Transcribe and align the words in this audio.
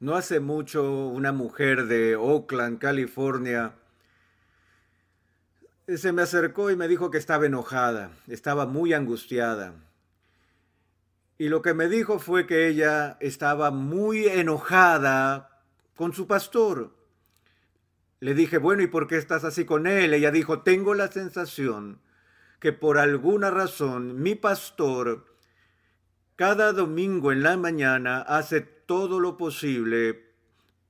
No 0.00 0.16
hace 0.16 0.40
mucho 0.40 1.08
una 1.08 1.30
mujer 1.30 1.84
de 1.84 2.16
Oakland, 2.16 2.78
California, 2.78 3.74
se 5.94 6.12
me 6.12 6.22
acercó 6.22 6.70
y 6.70 6.76
me 6.76 6.88
dijo 6.88 7.10
que 7.10 7.18
estaba 7.18 7.44
enojada, 7.44 8.10
estaba 8.26 8.64
muy 8.64 8.94
angustiada. 8.94 9.74
Y 11.36 11.50
lo 11.50 11.60
que 11.60 11.74
me 11.74 11.88
dijo 11.88 12.18
fue 12.18 12.46
que 12.46 12.66
ella 12.68 13.18
estaba 13.20 13.70
muy 13.70 14.26
enojada 14.26 15.60
con 15.96 16.14
su 16.14 16.26
pastor. 16.26 16.96
Le 18.20 18.32
dije, 18.32 18.56
bueno, 18.56 18.82
¿y 18.82 18.86
por 18.86 19.06
qué 19.06 19.18
estás 19.18 19.44
así 19.44 19.66
con 19.66 19.86
él? 19.86 20.14
Ella 20.14 20.30
dijo, 20.30 20.62
tengo 20.62 20.94
la 20.94 21.12
sensación 21.12 22.00
que 22.58 22.72
por 22.72 22.96
alguna 22.96 23.50
razón 23.50 24.22
mi 24.22 24.34
pastor 24.34 25.29
cada 26.40 26.72
domingo 26.72 27.32
en 27.32 27.42
la 27.42 27.58
mañana 27.58 28.22
hace 28.22 28.62
todo 28.62 29.20
lo 29.20 29.36
posible 29.36 30.24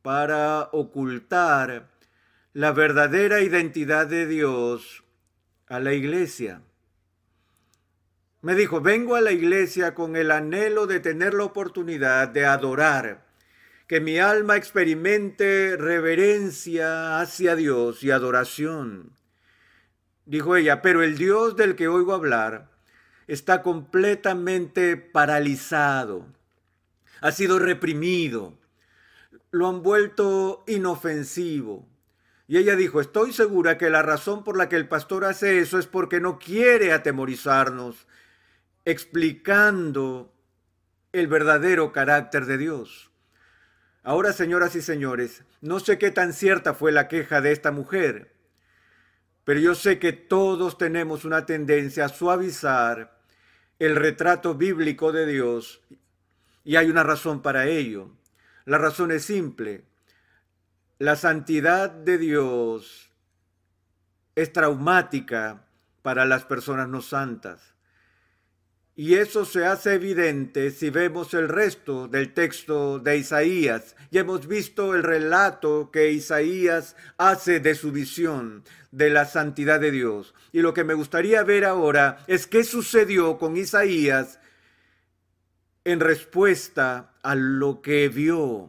para 0.01 0.69
ocultar 0.71 1.91
la 2.53 2.71
verdadera 2.71 3.41
identidad 3.41 4.07
de 4.07 4.29
Dios 4.29 5.03
a 5.67 5.81
la 5.81 5.93
iglesia. 5.93 6.63
Me 8.43 8.55
dijo, 8.55 8.81
vengo 8.81 9.17
a 9.17 9.21
la 9.21 9.33
iglesia 9.33 9.93
con 9.93 10.15
el 10.15 10.31
anhelo 10.31 10.87
de 10.87 11.01
tener 11.01 11.35
la 11.35 11.43
oportunidad 11.43 12.29
de 12.29 12.47
adorar, 12.47 13.27
que 13.89 14.01
mi 14.01 14.21
alma 14.21 14.57
experimente 14.57 15.77
reverencia 15.77 17.19
hacia 17.19 17.57
Dios 17.57 18.05
y 18.05 18.13
adoración. 18.13 19.17
Dijo 20.27 20.55
ella, 20.55 20.81
pero 20.81 21.03
el 21.03 21.19
Dios 21.19 21.57
del 21.57 21.75
que 21.75 21.89
oigo 21.89 22.15
hablar 22.15 22.71
está 23.33 23.63
completamente 23.63 24.97
paralizado, 24.97 26.27
ha 27.21 27.31
sido 27.31 27.61
reprimido, 27.61 28.59
lo 29.53 29.69
han 29.69 29.85
vuelto 29.85 30.65
inofensivo. 30.67 31.87
Y 32.49 32.59
ella 32.59 32.75
dijo, 32.75 33.01
estoy 33.01 33.33
segura 33.33 33.79
que 33.79 33.89
la 33.89 34.03
razón 34.03 34.43
por 34.43 34.57
la 34.57 34.69
que 34.69 34.75
el 34.75 34.89
pastor 34.89 35.25
hace 35.25 35.61
eso 35.61 35.79
es 35.79 35.87
porque 35.87 36.19
no 36.21 36.41
quiere 36.41 36.93
atemorizarnos, 36.93 38.09
explicando 38.85 40.35
el 41.13 41.29
verdadero 41.29 41.93
carácter 41.93 42.47
de 42.47 42.59
Dios. 42.59 43.13
Ahora, 44.03 44.33
señoras 44.33 44.75
y 44.75 44.83
señores, 44.83 45.45
no 45.61 45.79
sé 45.79 45.99
qué 45.99 46.11
tan 46.11 46.33
cierta 46.33 46.75
fue 46.75 46.91
la 46.91 47.07
queja 47.07 47.41
de 47.41 47.53
esta 47.53 47.71
mujer, 47.71 48.35
pero 49.45 49.61
yo 49.61 49.77
sé 49.77 50.01
que 50.01 50.13
todos 50.13 50.79
tenemos 50.79 51.25
una 51.25 51.47
tendencia 51.47 52.07
a 52.07 52.09
suavizar 52.09 53.20
el 53.81 53.97
retrato 53.97 54.55
bíblico 54.55 55.11
de 55.11 55.27
Dios 55.27 55.81
y 56.65 56.77
hay 56.77 56.91
una 56.91 57.03
razón 57.03 57.41
para 57.41 57.67
ello. 57.67 58.11
La 58.67 58.77
razón 58.79 59.11
es 59.11 59.25
simple. 59.25 59.85
La 60.99 61.17
santidad 61.17 61.91
de 61.91 62.19
Dios 62.19 63.11
es 64.37 64.53
traumática 64.53 65.65
para 66.03 66.27
las 66.27 66.45
personas 66.45 66.89
no 66.89 67.01
santas. 67.01 67.70
Y 69.01 69.15
eso 69.15 69.47
se 69.47 69.65
hace 69.65 69.95
evidente 69.95 70.71
si 70.71 70.91
vemos 70.91 71.33
el 71.33 71.49
resto 71.49 72.07
del 72.07 72.35
texto 72.35 72.99
de 72.99 73.17
Isaías. 73.17 73.97
Ya 74.11 74.21
hemos 74.21 74.47
visto 74.47 74.95
el 74.95 75.03
relato 75.03 75.91
que 75.91 76.13
Isaías 76.13 76.97
hace 77.17 77.61
de 77.61 77.75
su 77.75 77.93
visión 77.93 78.63
de 78.91 79.09
la 79.09 79.25
santidad 79.25 79.81
de 79.81 79.91
Dios. 79.91 80.35
Y 80.53 80.61
lo 80.61 80.75
que 80.75 80.85
me 80.85 80.93
gustaría 80.93 81.43
ver 81.45 81.65
ahora 81.65 82.19
es 82.27 82.47
qué 82.47 82.63
sucedió 82.63 83.39
con 83.39 83.57
Isaías 83.57 84.39
en 85.85 86.01
respuesta 86.01 87.15
a 87.23 87.35
lo 87.35 87.81
que 87.81 88.11
vio. 88.11 88.69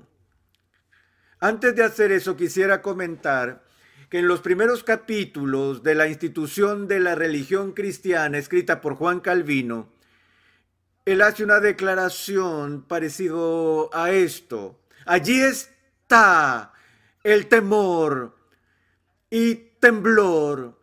Antes 1.42 1.76
de 1.76 1.84
hacer 1.84 2.14
eso, 2.14 2.38
quisiera 2.38 2.82
comentar 2.82 3.66
que 4.10 4.20
en 4.20 4.30
los 4.30 4.40
primeros 4.40 4.86
capítulos 4.86 5.84
de 5.84 5.94
la 5.94 6.08
institución 6.08 6.88
de 6.88 7.02
la 7.02 7.16
religión 7.16 7.74
cristiana 7.74 8.38
escrita 8.38 8.80
por 8.80 8.96
Juan 8.96 9.20
Calvino, 9.20 9.90
él 11.12 11.22
hace 11.22 11.44
una 11.44 11.60
declaración 11.60 12.84
parecido 12.88 13.90
a 13.94 14.12
esto. 14.12 14.82
Allí 15.06 15.42
está 15.42 16.74
el 17.24 17.48
temor 17.48 18.36
y 19.30 19.56
temblor 19.80 20.80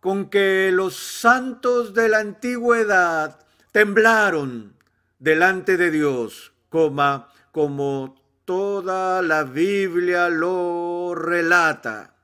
con 0.00 0.30
que 0.30 0.70
los 0.72 0.96
santos 0.96 1.92
de 1.94 2.08
la 2.08 2.18
antigüedad 2.20 3.44
temblaron 3.72 4.76
delante 5.18 5.76
de 5.76 5.90
Dios, 5.90 6.52
coma, 6.68 7.32
como 7.52 8.22
toda 8.44 9.20
la 9.22 9.44
Biblia 9.44 10.28
lo 10.28 11.14
relata. 11.14 12.14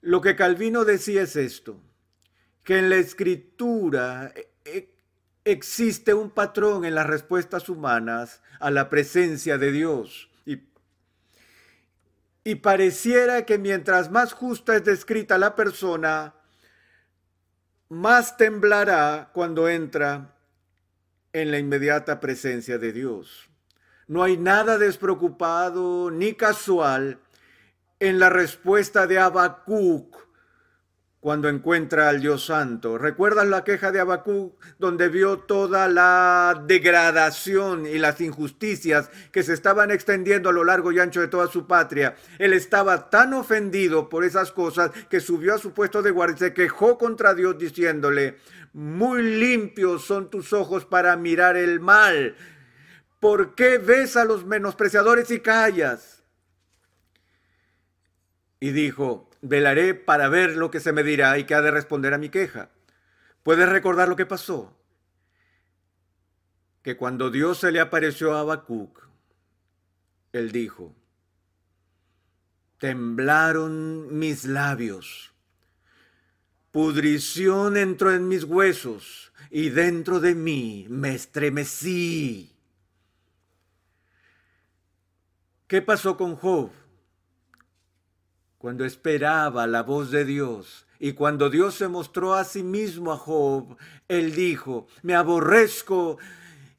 Lo 0.00 0.20
que 0.20 0.36
Calvino 0.36 0.84
decía 0.84 1.22
es 1.22 1.36
esto 1.36 1.82
que 2.66 2.78
en 2.78 2.90
la 2.90 2.96
escritura 2.96 4.32
existe 5.46 6.12
un 6.12 6.30
patrón 6.30 6.84
en 6.84 6.96
las 6.96 7.06
respuestas 7.06 7.68
humanas 7.68 8.42
a 8.58 8.70
la 8.70 8.90
presencia 8.90 9.56
de 9.56 9.72
Dios. 9.72 10.28
Y, 12.44 12.54
pareciera 12.56 13.44
que 13.44 13.58
mientras 13.58 14.10
más 14.10 14.32
justa 14.32 14.76
es 14.76 14.84
descrita 14.84 15.36
la 15.36 15.56
persona, 15.56 16.34
más 17.88 18.36
temblará 18.36 19.30
cuando 19.32 19.68
entra 19.68 20.36
en 21.32 21.50
la 21.50 21.58
inmediata 21.58 22.20
presencia 22.20 22.78
de 22.78 22.92
Dios. 22.92 23.48
No 24.06 24.22
hay 24.22 24.36
nada 24.36 24.78
despreocupado 24.78 26.12
ni 26.12 26.34
casual 26.34 27.18
en 27.98 28.20
la 28.20 28.30
respuesta 28.30 29.08
de 29.08 29.18
Habacuc 29.18 30.25
cuando 31.26 31.48
encuentra 31.48 32.08
al 32.08 32.20
Dios 32.20 32.46
Santo. 32.46 32.98
¿Recuerdas 32.98 33.48
la 33.48 33.64
queja 33.64 33.90
de 33.90 33.98
Abacú 33.98 34.54
donde 34.78 35.08
vio 35.08 35.40
toda 35.40 35.88
la 35.88 36.62
degradación 36.68 37.84
y 37.84 37.98
las 37.98 38.20
injusticias 38.20 39.10
que 39.32 39.42
se 39.42 39.52
estaban 39.52 39.90
extendiendo 39.90 40.50
a 40.50 40.52
lo 40.52 40.62
largo 40.62 40.92
y 40.92 41.00
ancho 41.00 41.20
de 41.20 41.26
toda 41.26 41.48
su 41.48 41.66
patria? 41.66 42.14
Él 42.38 42.52
estaba 42.52 43.10
tan 43.10 43.34
ofendido 43.34 44.08
por 44.08 44.22
esas 44.22 44.52
cosas 44.52 44.92
que 45.10 45.18
subió 45.18 45.56
a 45.56 45.58
su 45.58 45.72
puesto 45.72 46.00
de 46.00 46.12
guardia 46.12 46.36
y 46.36 46.38
se 46.38 46.54
quejó 46.54 46.96
contra 46.96 47.34
Dios 47.34 47.58
diciéndole, 47.58 48.38
muy 48.72 49.20
limpios 49.20 50.04
son 50.04 50.30
tus 50.30 50.52
ojos 50.52 50.84
para 50.84 51.16
mirar 51.16 51.56
el 51.56 51.80
mal. 51.80 52.36
¿Por 53.18 53.56
qué 53.56 53.78
ves 53.78 54.16
a 54.16 54.24
los 54.24 54.46
menospreciadores 54.46 55.28
y 55.32 55.40
callas? 55.40 56.22
Y 58.60 58.70
dijo, 58.70 59.28
Velaré 59.42 59.94
para 59.94 60.28
ver 60.28 60.56
lo 60.56 60.70
que 60.70 60.80
se 60.80 60.92
me 60.92 61.02
dirá 61.02 61.38
y 61.38 61.44
que 61.44 61.54
ha 61.54 61.62
de 61.62 61.70
responder 61.70 62.14
a 62.14 62.18
mi 62.18 62.28
queja. 62.28 62.70
¿Puedes 63.42 63.68
recordar 63.68 64.08
lo 64.08 64.16
que 64.16 64.26
pasó? 64.26 64.76
Que 66.82 66.96
cuando 66.96 67.30
Dios 67.30 67.58
se 67.58 67.70
le 67.70 67.80
apareció 67.80 68.34
a 68.34 68.40
Habacuc, 68.40 69.08
él 70.32 70.52
dijo, 70.52 70.94
temblaron 72.78 74.18
mis 74.18 74.44
labios, 74.44 75.32
pudrición 76.70 77.76
entró 77.76 78.12
en 78.12 78.28
mis 78.28 78.44
huesos 78.44 79.32
y 79.50 79.70
dentro 79.70 80.20
de 80.20 80.34
mí 80.34 80.86
me 80.88 81.14
estremecí. 81.14 82.52
¿Qué 85.66 85.82
pasó 85.82 86.16
con 86.16 86.36
Job? 86.36 86.70
Cuando 88.66 88.84
esperaba 88.84 89.68
la 89.68 89.84
voz 89.84 90.10
de 90.10 90.24
Dios 90.24 90.88
y 90.98 91.12
cuando 91.12 91.50
Dios 91.50 91.76
se 91.76 91.86
mostró 91.86 92.34
a 92.34 92.42
sí 92.42 92.64
mismo 92.64 93.12
a 93.12 93.16
Job, 93.16 93.76
él 94.08 94.34
dijo, 94.34 94.88
me 95.02 95.14
aborrezco 95.14 96.18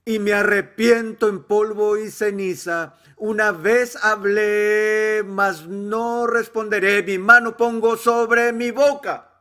y 0.04 0.20
me 0.20 0.34
arrepiento 0.34 1.30
en 1.30 1.44
polvo 1.44 1.96
y 1.96 2.12
ceniza. 2.12 2.96
Una 3.16 3.54
vez 3.54 3.96
hablé, 4.04 5.24
mas 5.26 5.66
no 5.66 6.28
responderé, 6.28 7.04
mi 7.04 7.18
mano 7.20 7.56
pongo 7.56 7.96
sobre 7.96 8.52
mi 8.52 8.72
boca. 8.72 9.32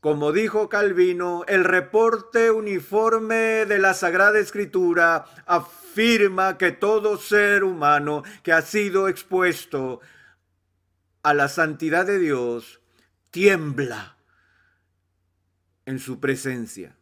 Como 0.00 0.32
dijo 0.32 0.70
Calvino, 0.70 1.44
el 1.46 1.64
reporte 1.64 2.50
uniforme 2.50 3.66
de 3.66 3.76
la 3.76 3.92
Sagrada 3.92 4.38
Escritura 4.38 5.26
que 6.58 6.72
todo 6.72 7.16
ser 7.18 7.64
humano 7.64 8.22
que 8.42 8.52
ha 8.52 8.62
sido 8.62 9.08
expuesto 9.08 10.00
a 11.22 11.34
la 11.34 11.48
santidad 11.48 12.06
de 12.06 12.18
Dios 12.18 12.80
tiembla 13.30 14.16
en 15.86 15.98
su 15.98 16.20
presencia. 16.20 16.96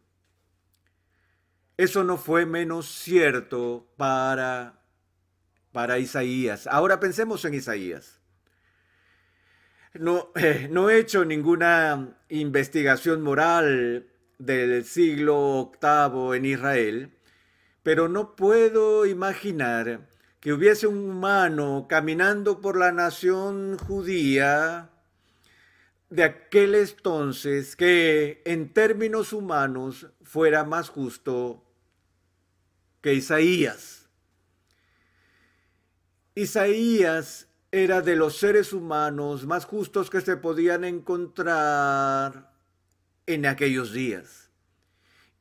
Eso 1.77 2.03
no 2.03 2.17
fue 2.17 2.45
menos 2.45 2.87
cierto 2.87 3.87
para, 3.97 4.79
para 5.71 5.97
Isaías. 5.97 6.67
Ahora 6.67 6.99
pensemos 6.99 7.43
en 7.45 7.55
Isaías. 7.55 8.19
No, 9.95 10.31
no 10.69 10.89
he 10.89 10.99
hecho 10.99 11.25
ninguna 11.25 12.17
investigación 12.29 13.21
moral 13.21 14.07
del 14.37 14.85
siglo 14.85 15.71
VIII 15.81 16.37
en 16.37 16.45
Israel, 16.45 17.11
Pero 17.83 18.07
no 18.09 18.35
puedo 18.35 19.05
imaginar 19.05 20.07
que 20.39 20.51
hubiese 20.51 20.87
un 20.87 21.09
humano 21.09 21.85
caminando 21.89 22.59
por 22.59 22.77
la 22.77 22.91
nación 22.91 23.77
judía 23.77 24.89
de 26.09 26.23
aquel 26.23 26.75
entonces 26.75 27.75
que 27.75 28.41
en 28.45 28.73
términos 28.73 29.33
humanos 29.33 30.07
fuera 30.21 30.63
más 30.63 30.89
justo 30.89 31.63
que 33.01 33.13
Isaías. 33.13 34.09
Isaías 36.35 37.47
era 37.71 38.01
de 38.01 38.15
los 38.15 38.37
seres 38.37 38.73
humanos 38.73 39.45
más 39.45 39.65
justos 39.65 40.09
que 40.09 40.21
se 40.21 40.37
podían 40.37 40.83
encontrar 40.83 42.53
en 43.25 43.45
aquellos 43.45 43.91
días. 43.93 44.42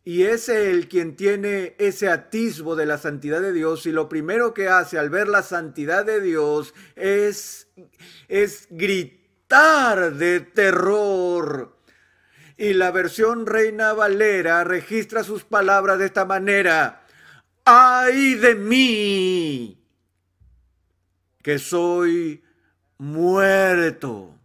Y 0.05 0.25
es 0.25 0.49
él 0.49 0.89
quien 0.89 1.15
tiene 1.15 1.77
ese 1.79 2.09
atisbo 2.09 2.75
de 2.75 2.87
la 2.87 2.99
santidad 2.99 3.41
de 3.41 3.53
Dios 3.53 3.87
y 3.87 3.93
lo 3.93 4.09
primero 4.09 4.53
que 4.53 4.69
hace 4.69 4.99
al 4.99 5.11
ver 5.11 5.29
la 5.29 5.43
santidad 5.43 6.05
de 6.05 6.21
Dios 6.21 6.75
es, 6.97 7.69
es 8.27 8.67
gritar 8.71 10.15
de 10.15 10.41
terror. 10.41 11.77
Y 12.57 12.75
la 12.75 12.91
versión 12.91 13.47
Reina 13.47 13.93
Valera 13.93 14.65
registra 14.65 15.23
sus 15.23 15.45
palabras 15.45 15.99
de 16.01 16.07
esta 16.07 16.25
manera. 16.25 17.07
¡Ay 17.65 18.35
de 18.35 18.57
mí! 18.57 19.79
Que 21.43 21.59
soy 21.61 22.43
muerto. 22.99 24.42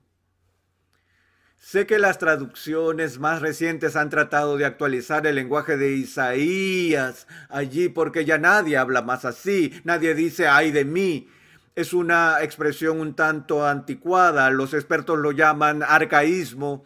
Sé 1.69 1.86
que 1.86 2.00
las 2.00 2.18
traducciones 2.18 3.19
más 3.19 3.42
recientes 3.42 3.98
han 3.98 4.10
tratado 4.10 4.56
de 4.56 4.64
actualizar 4.64 5.28
el 5.28 5.36
lenguaje 5.36 5.75
de 5.75 5.92
Isaías 5.92 7.28
allí 7.50 7.90
porque 7.90 8.24
ya 8.24 8.38
nadie 8.38 8.78
habla 8.78 9.02
más 9.02 9.25
así, 9.25 9.74
nadie 9.84 10.16
dice 10.16 10.48
ay 10.48 10.72
de 10.72 10.86
mí. 10.86 11.28
Es 11.75 11.92
una 11.92 12.42
expresión 12.42 13.02
un 13.02 13.16
tanto 13.16 13.68
anticuada, 13.68 14.50
los 14.50 14.74
expertos 14.74 15.19
lo 15.19 15.34
llaman 15.34 15.84
arcaísmo. 15.84 16.86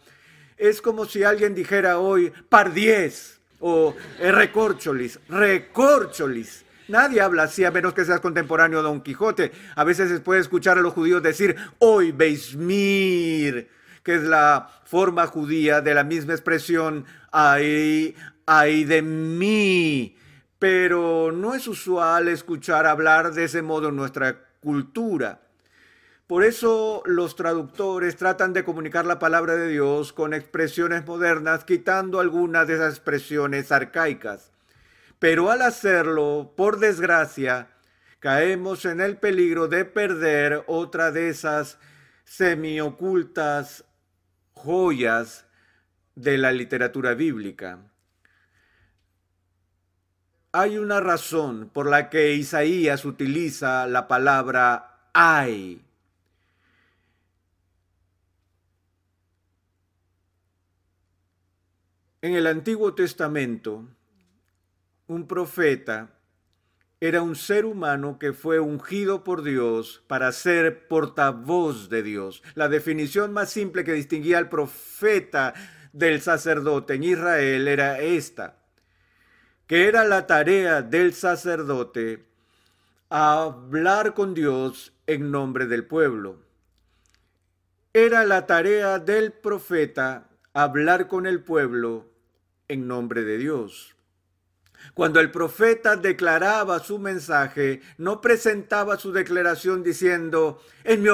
Es 0.56 0.82
como 0.82 1.04
si 1.04 1.22
alguien 1.22 1.54
dijera 1.54 2.00
hoy 2.00 2.32
pardiez 2.48 3.38
o 3.60 3.94
recorcholis, 4.18 5.20
recorcholis. 5.28 6.64
Nadie 6.88 7.20
habla 7.20 7.44
así 7.44 7.64
a 7.64 7.70
menos 7.70 7.94
que 7.94 8.04
seas 8.04 8.18
contemporáneo 8.18 8.80
a 8.80 8.82
Don 8.82 9.00
Quijote. 9.00 9.52
A 9.76 9.84
veces 9.84 10.10
se 10.10 10.18
puede 10.18 10.40
escuchar 10.40 10.76
a 10.76 10.80
los 10.80 10.92
judíos 10.92 11.22
decir 11.22 11.54
hoy 11.78 12.10
Beismir 12.10 13.68
que 14.02 14.16
es 14.16 14.22
la 14.22 14.68
forma 14.84 15.26
judía 15.26 15.80
de 15.80 15.94
la 15.94 16.04
misma 16.04 16.32
expresión, 16.32 17.06
ay, 17.30 18.14
ay 18.46 18.84
de 18.84 19.02
mí. 19.02 20.16
Pero 20.58 21.32
no 21.32 21.54
es 21.54 21.66
usual 21.66 22.28
escuchar 22.28 22.86
hablar 22.86 23.32
de 23.32 23.44
ese 23.44 23.62
modo 23.62 23.88
en 23.88 23.96
nuestra 23.96 24.44
cultura. 24.60 25.40
Por 26.26 26.44
eso 26.44 27.02
los 27.04 27.36
traductores 27.36 28.16
tratan 28.16 28.52
de 28.52 28.64
comunicar 28.64 29.04
la 29.04 29.18
palabra 29.18 29.54
de 29.54 29.68
Dios 29.68 30.12
con 30.12 30.32
expresiones 30.32 31.04
modernas, 31.06 31.64
quitando 31.64 32.20
algunas 32.20 32.66
de 32.66 32.74
esas 32.74 32.94
expresiones 32.94 33.70
arcaicas. 33.70 34.50
Pero 35.18 35.50
al 35.50 35.62
hacerlo, 35.62 36.54
por 36.56 36.78
desgracia, 36.78 37.68
caemos 38.18 38.84
en 38.86 39.00
el 39.00 39.18
peligro 39.18 39.68
de 39.68 39.84
perder 39.84 40.64
otra 40.68 41.12
de 41.12 41.28
esas 41.28 41.78
semiocultas 42.24 43.84
joyas 44.54 45.46
de 46.14 46.38
la 46.38 46.52
literatura 46.52 47.14
bíblica. 47.14 47.78
Hay 50.52 50.76
una 50.76 51.00
razón 51.00 51.70
por 51.72 51.88
la 51.88 52.10
que 52.10 52.34
Isaías 52.34 53.04
utiliza 53.04 53.86
la 53.86 54.06
palabra 54.06 55.08
hay. 55.14 55.82
En 62.20 62.34
el 62.34 62.46
Antiguo 62.46 62.94
Testamento, 62.94 63.84
un 65.08 65.26
profeta 65.26 66.10
era 67.02 67.20
un 67.20 67.34
ser 67.34 67.64
humano 67.64 68.16
que 68.16 68.32
fue 68.32 68.60
ungido 68.60 69.24
por 69.24 69.42
Dios 69.42 70.04
para 70.06 70.30
ser 70.30 70.86
portavoz 70.86 71.88
de 71.88 72.04
Dios. 72.04 72.44
La 72.54 72.68
definición 72.68 73.32
más 73.32 73.50
simple 73.50 73.82
que 73.82 73.92
distinguía 73.92 74.38
al 74.38 74.48
profeta 74.48 75.52
del 75.92 76.20
sacerdote 76.20 76.94
en 76.94 77.02
Israel 77.02 77.66
era 77.66 77.98
esta, 77.98 78.54
que 79.66 79.88
era 79.88 80.04
la 80.04 80.28
tarea 80.28 80.80
del 80.82 81.12
sacerdote 81.12 82.24
hablar 83.08 84.14
con 84.14 84.32
Dios 84.32 84.92
en 85.08 85.32
nombre 85.32 85.66
del 85.66 85.84
pueblo. 85.84 86.38
Era 87.92 88.24
la 88.24 88.46
tarea 88.46 89.00
del 89.00 89.32
profeta 89.32 90.28
hablar 90.52 91.08
con 91.08 91.26
el 91.26 91.42
pueblo 91.42 92.06
en 92.68 92.86
nombre 92.86 93.24
de 93.24 93.38
Dios. 93.38 93.96
Cuando 94.94 95.20
el 95.20 95.30
profeta 95.30 95.96
declaraba 95.96 96.78
su 96.80 96.98
mensaje, 96.98 97.80
no 97.98 98.20
presentaba 98.20 98.98
su 98.98 99.12
declaración 99.12 99.82
diciendo, 99.82 100.62
en 100.84 101.02
mi 101.02 101.08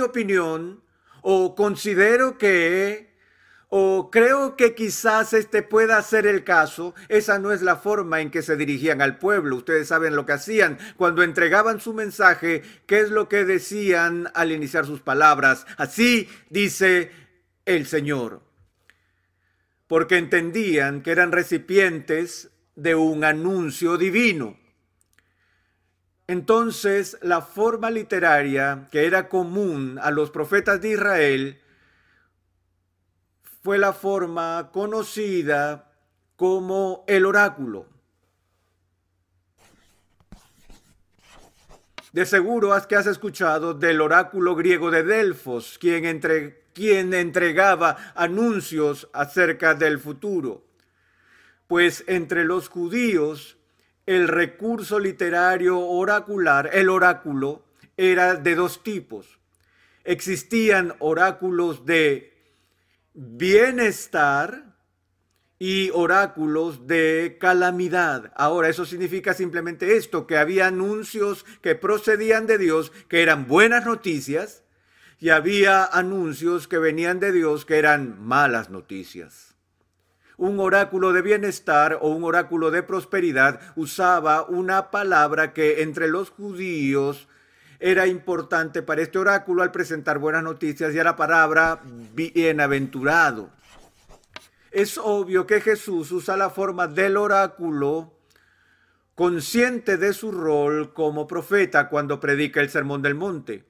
opinión, 0.00 0.82
o 1.28 1.56
considero 1.56 2.38
que, 2.38 3.16
o 3.68 4.10
creo 4.12 4.54
que 4.54 4.76
quizás 4.76 5.32
este 5.32 5.62
pueda 5.62 6.00
ser 6.02 6.24
el 6.24 6.44
caso. 6.44 6.94
Esa 7.08 7.40
no 7.40 7.50
es 7.50 7.62
la 7.62 7.74
forma 7.74 8.20
en 8.20 8.30
que 8.30 8.42
se 8.42 8.56
dirigían 8.56 9.02
al 9.02 9.18
pueblo. 9.18 9.56
Ustedes 9.56 9.88
saben 9.88 10.14
lo 10.14 10.24
que 10.24 10.34
hacían 10.34 10.78
cuando 10.96 11.24
entregaban 11.24 11.80
su 11.80 11.94
mensaje, 11.94 12.62
qué 12.86 13.00
es 13.00 13.10
lo 13.10 13.28
que 13.28 13.44
decían 13.44 14.30
al 14.34 14.52
iniciar 14.52 14.86
sus 14.86 15.00
palabras. 15.00 15.66
Así 15.76 16.28
dice 16.48 17.10
el 17.64 17.86
Señor. 17.86 18.42
Porque 19.88 20.16
entendían 20.16 21.02
que 21.02 21.10
eran 21.10 21.32
recipientes 21.32 22.50
de 22.76 22.94
un 22.94 23.24
anuncio 23.24 23.96
divino. 23.96 24.56
Entonces, 26.28 27.18
la 27.22 27.40
forma 27.40 27.90
literaria 27.90 28.88
que 28.92 29.06
era 29.06 29.28
común 29.28 29.98
a 30.02 30.10
los 30.10 30.30
profetas 30.30 30.80
de 30.80 30.90
Israel 30.90 31.62
fue 33.62 33.78
la 33.78 33.92
forma 33.92 34.70
conocida 34.72 35.90
como 36.36 37.04
el 37.06 37.24
oráculo. 37.24 37.86
De 42.12 42.26
seguro 42.26 42.72
has 42.72 42.86
que 42.86 42.96
has 42.96 43.06
escuchado 43.06 43.74
del 43.74 44.00
oráculo 44.00 44.54
griego 44.54 44.90
de 44.90 45.02
Delfos, 45.02 45.78
quien, 45.78 46.04
entre, 46.04 46.64
quien 46.72 47.12
entregaba 47.14 47.96
anuncios 48.14 49.08
acerca 49.12 49.74
del 49.74 49.98
futuro 49.98 50.65
pues 51.66 52.04
entre 52.06 52.44
los 52.44 52.68
judíos 52.68 53.56
el 54.06 54.28
recurso 54.28 55.00
literario 55.00 55.80
oracular, 55.80 56.70
el 56.72 56.88
oráculo, 56.88 57.64
era 57.96 58.36
de 58.36 58.54
dos 58.54 58.82
tipos. 58.84 59.40
Existían 60.04 60.94
oráculos 61.00 61.84
de 61.84 62.32
bienestar 63.14 64.76
y 65.58 65.90
oráculos 65.90 66.86
de 66.86 67.38
calamidad. 67.40 68.32
Ahora, 68.36 68.68
eso 68.68 68.84
significa 68.84 69.34
simplemente 69.34 69.96
esto, 69.96 70.26
que 70.26 70.36
había 70.36 70.68
anuncios 70.68 71.44
que 71.60 71.74
procedían 71.74 72.46
de 72.46 72.58
Dios, 72.58 72.92
que 73.08 73.22
eran 73.22 73.48
buenas 73.48 73.86
noticias, 73.86 74.62
y 75.18 75.30
había 75.30 75.84
anuncios 75.84 76.68
que 76.68 76.78
venían 76.78 77.18
de 77.18 77.32
Dios, 77.32 77.64
que 77.64 77.78
eran 77.78 78.22
malas 78.22 78.70
noticias 78.70 79.55
un 80.36 80.60
oráculo 80.60 81.12
de 81.12 81.22
bienestar 81.22 81.98
o 82.00 82.08
un 82.08 82.24
oráculo 82.24 82.70
de 82.70 82.82
prosperidad 82.82 83.60
usaba 83.74 84.42
una 84.42 84.90
palabra 84.90 85.52
que 85.52 85.82
entre 85.82 86.08
los 86.08 86.30
judíos 86.30 87.28
era 87.78 88.06
importante 88.06 88.82
para 88.82 89.02
este 89.02 89.18
oráculo 89.18 89.62
al 89.62 89.72
presentar 89.72 90.18
buenas 90.18 90.42
noticias 90.42 90.94
y 90.94 90.98
a 90.98 91.04
la 91.04 91.16
palabra 91.16 91.80
bienaventurado. 92.14 93.50
Es 94.70 94.98
obvio 94.98 95.46
que 95.46 95.60
Jesús 95.60 96.10
usa 96.12 96.36
la 96.36 96.50
forma 96.50 96.86
del 96.86 97.16
oráculo 97.16 98.12
consciente 99.14 99.96
de 99.96 100.12
su 100.12 100.30
rol 100.30 100.92
como 100.92 101.26
profeta 101.26 101.88
cuando 101.88 102.20
predica 102.20 102.60
el 102.60 102.68
Sermón 102.68 103.00
del 103.00 103.14
Monte. 103.14 103.64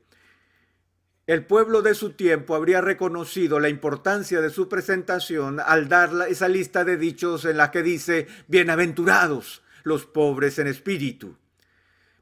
El 1.27 1.45
pueblo 1.45 1.83
de 1.83 1.97
su 1.97 2.11
tiempo 2.11 2.55
habría 2.55 2.81
reconocido 2.81 3.59
la 3.59 3.69
importancia 3.69 4.41
de 4.41 4.49
su 4.49 4.69
presentación 4.69 5.59
al 5.59 5.89
dar 5.89 6.11
esa 6.29 6.47
lista 6.47 6.85
de 6.85 6.97
dichos 6.97 7.45
en 7.47 7.57
la 7.57 7.73
que 7.73 7.83
dice, 7.83 8.29
bienaventurados 8.47 9.63
los 9.83 10.07
pobres 10.07 10.61
en 10.61 10.69
espíritu. 10.69 11.35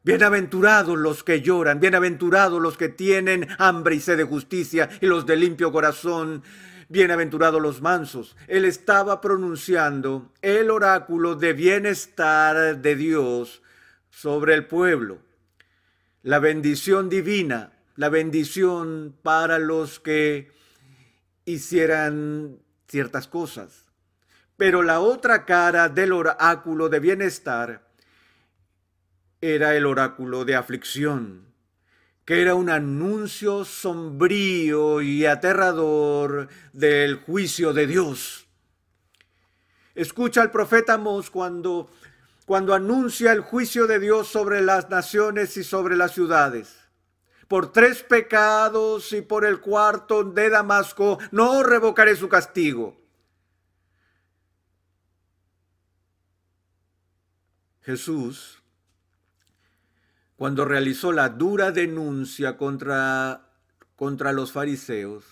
Bienaventurados 0.05 0.99
los 0.99 1.23
que 1.23 1.43
lloran, 1.43 1.81
bienaventurados 1.81 2.63
los 2.63 2.79
que 2.79 2.89
tienen 2.89 3.47
hambre 3.59 3.97
y 3.97 4.01
sed 4.01 4.17
de 4.17 4.25
justicia 4.25 4.89
y 5.03 5.07
los 5.07 5.27
de 5.27 5.37
limpio 5.37 5.71
corazón. 5.71 6.43
bienaventurados 6.89 7.61
los 7.61 7.83
mansos. 7.83 8.37
Él 8.49 8.65
estaba 8.65 9.21
pronunciando 9.21 10.33
el 10.41 10.71
oráculo 10.71 11.35
de 11.35 11.53
bienestar 11.53 12.79
de 12.79 12.97
Dios 12.97 13.61
sobre 14.09 14.55
el 14.55 14.67
pueblo. 14.67 15.19
La 16.23 16.39
bendición 16.39 17.11
divina, 17.11 17.74
la 17.97 18.09
bendición 18.09 19.17
para 19.23 19.59
los 19.59 20.01
que 20.01 20.51
hicieran 21.45 22.59
ciertas 22.89 23.29
cosas. 23.29 23.85
Pero 24.57 24.83
la 24.83 25.01
otra 25.01 25.45
cara 25.45 25.89
del 25.89 26.13
oráculo 26.13 26.89
de 26.89 27.01
bienestar 27.01 27.89
era 29.41 29.77
el 29.77 29.85
oráculo 29.85 30.45
de 30.45 30.57
aflicción, 30.57 31.47
que 32.25 32.41
era 32.41 32.55
un 32.55 32.71
anuncio 32.71 33.65
sombrío 33.65 35.03
y 35.03 35.27
aterrador 35.27 36.49
del 36.73 37.17
juicio 37.17 37.73
de 37.73 37.87
Dios. 37.87 38.47
Escucha 39.95 40.41
al 40.41 40.51
profeta 40.51 40.99
Mos 40.99 41.31
cuando, 41.31 41.91
cuando 42.47 42.75
anuncia 42.75 43.33
el 43.33 43.41
juicio 43.41 43.87
de 43.87 44.01
Dios 44.01 44.29
sobre 44.29 44.63
las 44.63 44.89
naciones 44.89 45.57
y 45.57 45.65
sobre 45.65 45.97
las 45.97 46.13
ciudades. 46.13 46.84
Por 47.55 47.71
tres 47.71 48.03
pecados 48.03 49.13
y 49.13 49.23
por 49.23 49.45
el 49.45 49.61
cuarto 49.61 50.25
de 50.25 50.51
Damasco 50.51 51.21
no 51.31 51.63
revocaré 51.63 52.17
su 52.17 52.29
castigo. 52.29 52.97
Jesús 57.83 58.61
cuando 60.35 60.65
realizó 60.65 61.13
la 61.13 61.29
dura 61.29 61.71
denuncia 61.71 62.57
contra, 62.57 63.47
contra 63.95 64.33
los 64.33 64.51
fariseos, 64.51 65.25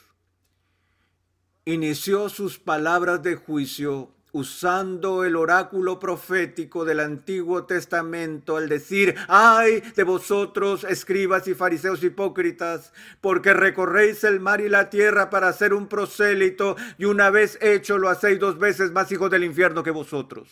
inició 1.64 2.28
sus 2.28 2.56
palabras 2.56 3.24
de 3.24 3.34
juicio 3.34 4.14
usando 4.32 5.24
el 5.24 5.36
oráculo 5.36 5.98
profético 5.98 6.84
del 6.84 7.00
Antiguo 7.00 7.64
Testamento 7.64 8.56
al 8.56 8.68
decir, 8.68 9.14
ay 9.28 9.82
de 9.94 10.02
vosotros, 10.02 10.84
escribas 10.84 11.46
y 11.48 11.54
fariseos 11.54 12.02
hipócritas, 12.02 12.92
porque 13.20 13.52
recorréis 13.52 14.24
el 14.24 14.40
mar 14.40 14.60
y 14.60 14.68
la 14.68 14.90
tierra 14.90 15.30
para 15.30 15.48
hacer 15.48 15.74
un 15.74 15.86
prosélito 15.86 16.76
y 16.98 17.04
una 17.04 17.30
vez 17.30 17.58
hecho 17.60 17.98
lo 17.98 18.08
hacéis 18.08 18.40
dos 18.40 18.58
veces 18.58 18.90
más 18.90 19.12
hijos 19.12 19.30
del 19.30 19.44
infierno 19.44 19.82
que 19.82 19.90
vosotros. 19.90 20.48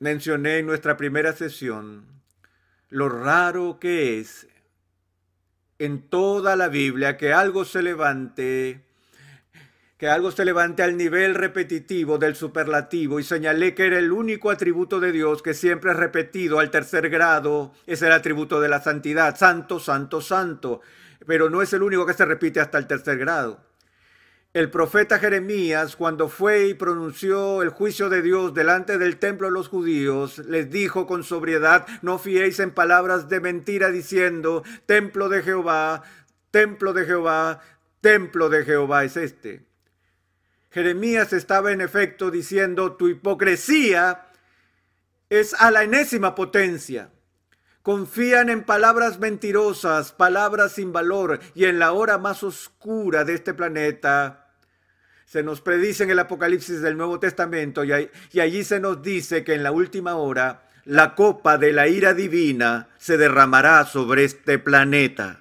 mencioné 0.00 0.58
en 0.58 0.66
nuestra 0.66 0.96
primera 0.96 1.32
sesión 1.34 2.06
lo 2.88 3.08
raro 3.08 3.78
que 3.78 4.18
es 4.18 4.48
en 5.80 6.02
toda 6.02 6.56
la 6.56 6.68
Biblia 6.68 7.16
que 7.16 7.32
algo 7.32 7.64
se 7.64 7.82
levante 7.82 8.84
que 9.96 10.08
algo 10.08 10.30
se 10.30 10.44
levante 10.44 10.82
al 10.82 10.96
nivel 10.96 11.34
repetitivo 11.34 12.16
del 12.16 12.36
superlativo 12.36 13.18
y 13.18 13.22
señalé 13.22 13.74
que 13.74 13.86
era 13.86 13.98
el 13.98 14.12
único 14.12 14.50
atributo 14.50 15.00
de 15.00 15.12
Dios 15.12 15.42
que 15.42 15.52
siempre 15.52 15.90
es 15.90 15.96
repetido 15.96 16.58
al 16.58 16.70
tercer 16.70 17.10
grado, 17.10 17.72
es 17.86 18.00
el 18.00 18.12
atributo 18.12 18.60
de 18.60 18.68
la 18.68 18.80
santidad, 18.80 19.36
santo, 19.36 19.78
santo, 19.78 20.22
santo, 20.22 20.80
pero 21.26 21.50
no 21.50 21.60
es 21.60 21.72
el 21.74 21.82
único 21.82 22.06
que 22.06 22.14
se 22.14 22.24
repite 22.24 22.60
hasta 22.60 22.78
el 22.78 22.86
tercer 22.86 23.18
grado. 23.18 23.69
El 24.52 24.68
profeta 24.68 25.20
Jeremías, 25.20 25.94
cuando 25.94 26.28
fue 26.28 26.66
y 26.66 26.74
pronunció 26.74 27.62
el 27.62 27.68
juicio 27.68 28.08
de 28.08 28.20
Dios 28.20 28.52
delante 28.52 28.98
del 28.98 29.18
templo 29.18 29.46
de 29.46 29.52
los 29.52 29.68
judíos, 29.68 30.38
les 30.38 30.68
dijo 30.68 31.06
con 31.06 31.22
sobriedad, 31.22 31.86
no 32.02 32.18
fiéis 32.18 32.58
en 32.58 32.72
palabras 32.72 33.28
de 33.28 33.38
mentira 33.38 33.92
diciendo, 33.92 34.64
templo 34.86 35.28
de 35.28 35.44
Jehová, 35.44 36.02
templo 36.50 36.92
de 36.92 37.04
Jehová, 37.04 37.60
templo 38.00 38.48
de 38.48 38.64
Jehová 38.64 39.04
es 39.04 39.16
este. 39.16 39.66
Jeremías 40.72 41.32
estaba 41.32 41.70
en 41.70 41.80
efecto 41.80 42.32
diciendo, 42.32 42.96
tu 42.96 43.06
hipocresía 43.06 44.26
es 45.28 45.54
a 45.54 45.70
la 45.70 45.84
enésima 45.84 46.34
potencia. 46.34 47.12
Confían 47.82 48.50
en 48.50 48.64
palabras 48.64 49.20
mentirosas, 49.20 50.12
palabras 50.12 50.72
sin 50.72 50.92
valor, 50.92 51.38
y 51.54 51.64
en 51.66 51.78
la 51.78 51.92
hora 51.92 52.18
más 52.18 52.42
oscura 52.42 53.24
de 53.24 53.34
este 53.34 53.54
planeta 53.54 54.39
se 55.30 55.44
nos 55.44 55.60
predice 55.60 56.02
en 56.02 56.10
el 56.10 56.18
Apocalipsis 56.18 56.80
del 56.80 56.96
Nuevo 56.96 57.20
Testamento 57.20 57.84
y, 57.84 57.92
allí 58.40 58.64
se 58.64 58.80
nos 58.80 59.00
dice 59.00 59.44
que 59.44 59.54
en 59.54 59.62
la 59.62 59.70
última 59.70 60.16
hora 60.16 60.68
la 60.84 61.14
copa 61.14 61.56
de 61.56 61.72
la 61.72 61.86
ira 61.86 62.14
divina 62.14 62.88
se 62.98 63.16
derramará 63.16 63.84
sobre 63.84 64.24
este 64.24 64.58
planeta. 64.58 65.38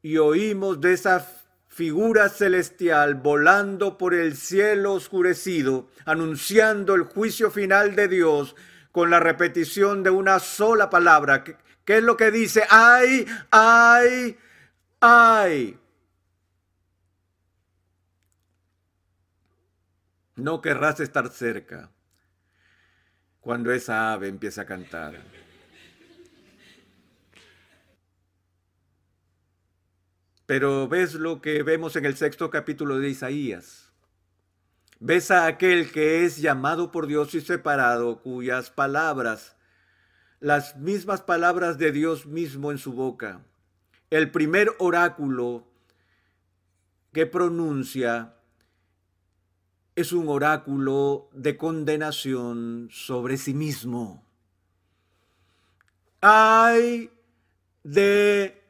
Y 0.00 0.18
oímos 0.18 0.80
de 0.80 0.92
esa 0.92 1.26
figura 1.66 2.28
celestial 2.28 3.16
volando 3.16 3.98
por 3.98 4.14
el 4.14 4.36
cielo 4.36 4.92
oscurecido, 4.92 5.88
anunciando 6.04 6.94
el 6.94 7.02
juicio 7.02 7.50
final 7.50 7.96
de 7.96 8.06
Dios 8.06 8.54
con 8.92 9.10
la 9.10 9.18
repetición 9.18 10.04
de 10.04 10.10
una 10.10 10.38
sola 10.38 10.88
palabra. 10.88 11.42
¿Qué, 11.42 11.56
es 11.96 12.02
lo 12.04 12.16
que 12.16 12.30
dice? 12.30 12.62
¡Ay, 12.70 13.26
ay, 13.50 14.36
ay! 15.00 15.80
No 20.36 20.60
querrás 20.60 21.00
estar 21.00 21.30
cerca 21.30 21.90
cuando 23.40 23.72
esa 23.72 24.12
ave 24.12 24.28
empieza 24.28 24.62
a 24.62 24.66
cantar. 24.66 25.22
Pero 30.44 30.88
ves 30.88 31.14
lo 31.14 31.40
que 31.40 31.62
vemos 31.62 31.96
en 31.96 32.04
el 32.04 32.16
sexto 32.16 32.50
capítulo 32.50 32.98
de 32.98 33.08
Isaías. 33.08 33.90
Ves 35.00 35.30
a 35.30 35.46
aquel 35.46 35.90
que 35.90 36.24
es 36.24 36.36
llamado 36.36 36.92
por 36.92 37.06
Dios 37.06 37.34
y 37.34 37.40
separado, 37.40 38.22
cuyas 38.22 38.70
palabras, 38.70 39.56
las 40.38 40.76
mismas 40.76 41.22
palabras 41.22 41.78
de 41.78 41.92
Dios 41.92 42.26
mismo 42.26 42.70
en 42.70 42.78
su 42.78 42.92
boca, 42.92 43.42
el 44.10 44.30
primer 44.30 44.70
oráculo 44.78 45.66
que 47.12 47.26
pronuncia 47.26 48.35
es 49.96 50.12
un 50.12 50.28
oráculo 50.28 51.28
de 51.32 51.56
condenación 51.56 52.88
sobre 52.92 53.36
sí 53.38 53.54
mismo. 53.54 54.24
Ay 56.20 57.10
de 57.82 58.62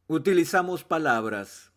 Utilizamos 0.05 0.83
palabras 0.83 1.71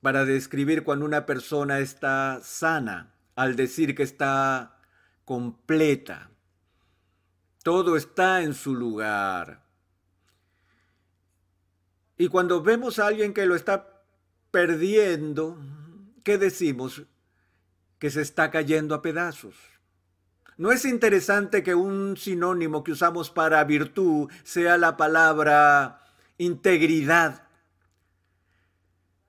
para 0.00 0.24
describir 0.24 0.82
cuando 0.82 1.04
una 1.04 1.24
persona 1.24 1.78
está 1.78 2.40
sana, 2.42 3.14
al 3.36 3.54
decir 3.54 3.94
que 3.94 4.02
está 4.02 4.80
completa. 5.24 6.30
Todo 7.62 7.96
está 7.96 8.42
en 8.42 8.54
su 8.54 8.74
lugar. 8.74 9.62
Y 12.18 12.26
cuando 12.26 12.60
vemos 12.60 12.98
a 12.98 13.06
alguien 13.06 13.32
que 13.32 13.46
lo 13.46 13.54
está 13.54 13.95
perdiendo, 14.56 15.58
¿qué 16.24 16.38
decimos? 16.38 17.02
Que 17.98 18.08
se 18.08 18.22
está 18.22 18.50
cayendo 18.50 18.94
a 18.94 19.02
pedazos. 19.02 19.54
¿No 20.56 20.72
es 20.72 20.86
interesante 20.86 21.62
que 21.62 21.74
un 21.74 22.16
sinónimo 22.16 22.82
que 22.82 22.92
usamos 22.92 23.28
para 23.28 23.62
virtud 23.64 24.30
sea 24.44 24.78
la 24.78 24.96
palabra 24.96 26.00
integridad? 26.38 27.42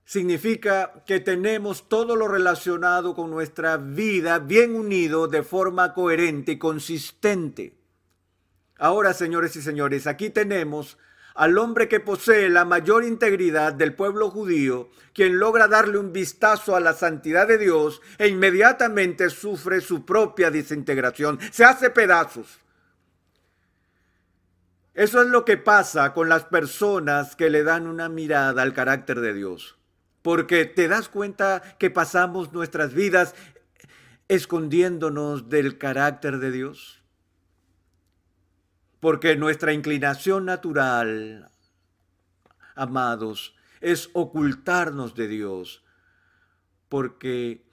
Significa 0.06 1.04
que 1.06 1.20
tenemos 1.20 1.90
todo 1.90 2.16
lo 2.16 2.30
relacionado 2.30 3.14
con 3.14 3.30
nuestra 3.30 3.76
vida 3.76 4.40
bien 4.40 4.76
unido 4.76 5.28
de 5.28 5.44
forma 5.44 5.94
coherente 5.94 6.54
y 6.54 6.58
consistente. 6.58 7.76
Ahora, 8.78 9.14
señores 9.14 9.58
y 9.58 9.62
señores, 9.62 10.08
aquí 10.08 10.30
tenemos 10.30 10.98
al 11.38 11.58
hombre 11.60 11.88
que 11.88 12.00
posee 12.00 12.50
la 12.50 12.66
mayor 12.66 13.04
integridad 13.04 13.72
del 13.72 13.94
pueblo 13.94 14.32
judío, 14.32 14.90
quien 15.14 15.38
logra 15.38 15.68
darle 15.68 16.00
un 16.00 16.12
vistazo 16.12 16.76
a 16.76 16.80
la 16.80 16.94
santidad 16.94 17.48
de 17.48 17.60
Dios 17.60 18.02
e 18.18 18.28
inmediatamente 18.28 19.30
sufre 19.30 19.80
su 19.80 20.04
propia 20.04 20.50
desintegración, 20.50 21.40
se 21.52 21.64
hace 21.64 21.92
pedazos. 21.92 22.60
Eso 24.96 25.22
es 25.22 25.28
lo 25.28 25.46
que 25.46 25.58
pasa 25.58 26.12
con 26.12 26.28
las 26.28 26.46
personas 26.46 27.36
que 27.36 27.52
le 27.52 27.64
dan 27.64 27.86
una 27.86 28.10
mirada 28.10 28.64
al 28.64 28.74
carácter 28.74 29.20
de 29.22 29.34
Dios. 29.34 29.78
Porque 30.24 30.66
te 30.66 30.88
das 30.88 31.08
cuenta 31.08 31.62
que 31.78 31.92
pasamos 31.92 32.52
nuestras 32.52 32.96
vidas 32.96 33.36
escondiéndonos 34.28 35.50
del 35.50 35.78
carácter 35.78 36.40
de 36.40 36.52
Dios. 36.52 36.97
Porque 39.00 39.36
nuestra 39.36 39.74
inclinación 39.74 40.46
natural, 40.46 41.52
amados, 42.76 43.56
es 43.82 44.10
ocultarnos 44.14 45.16
de 45.16 45.28
Dios. 45.28 45.84
Porque, 46.90 47.66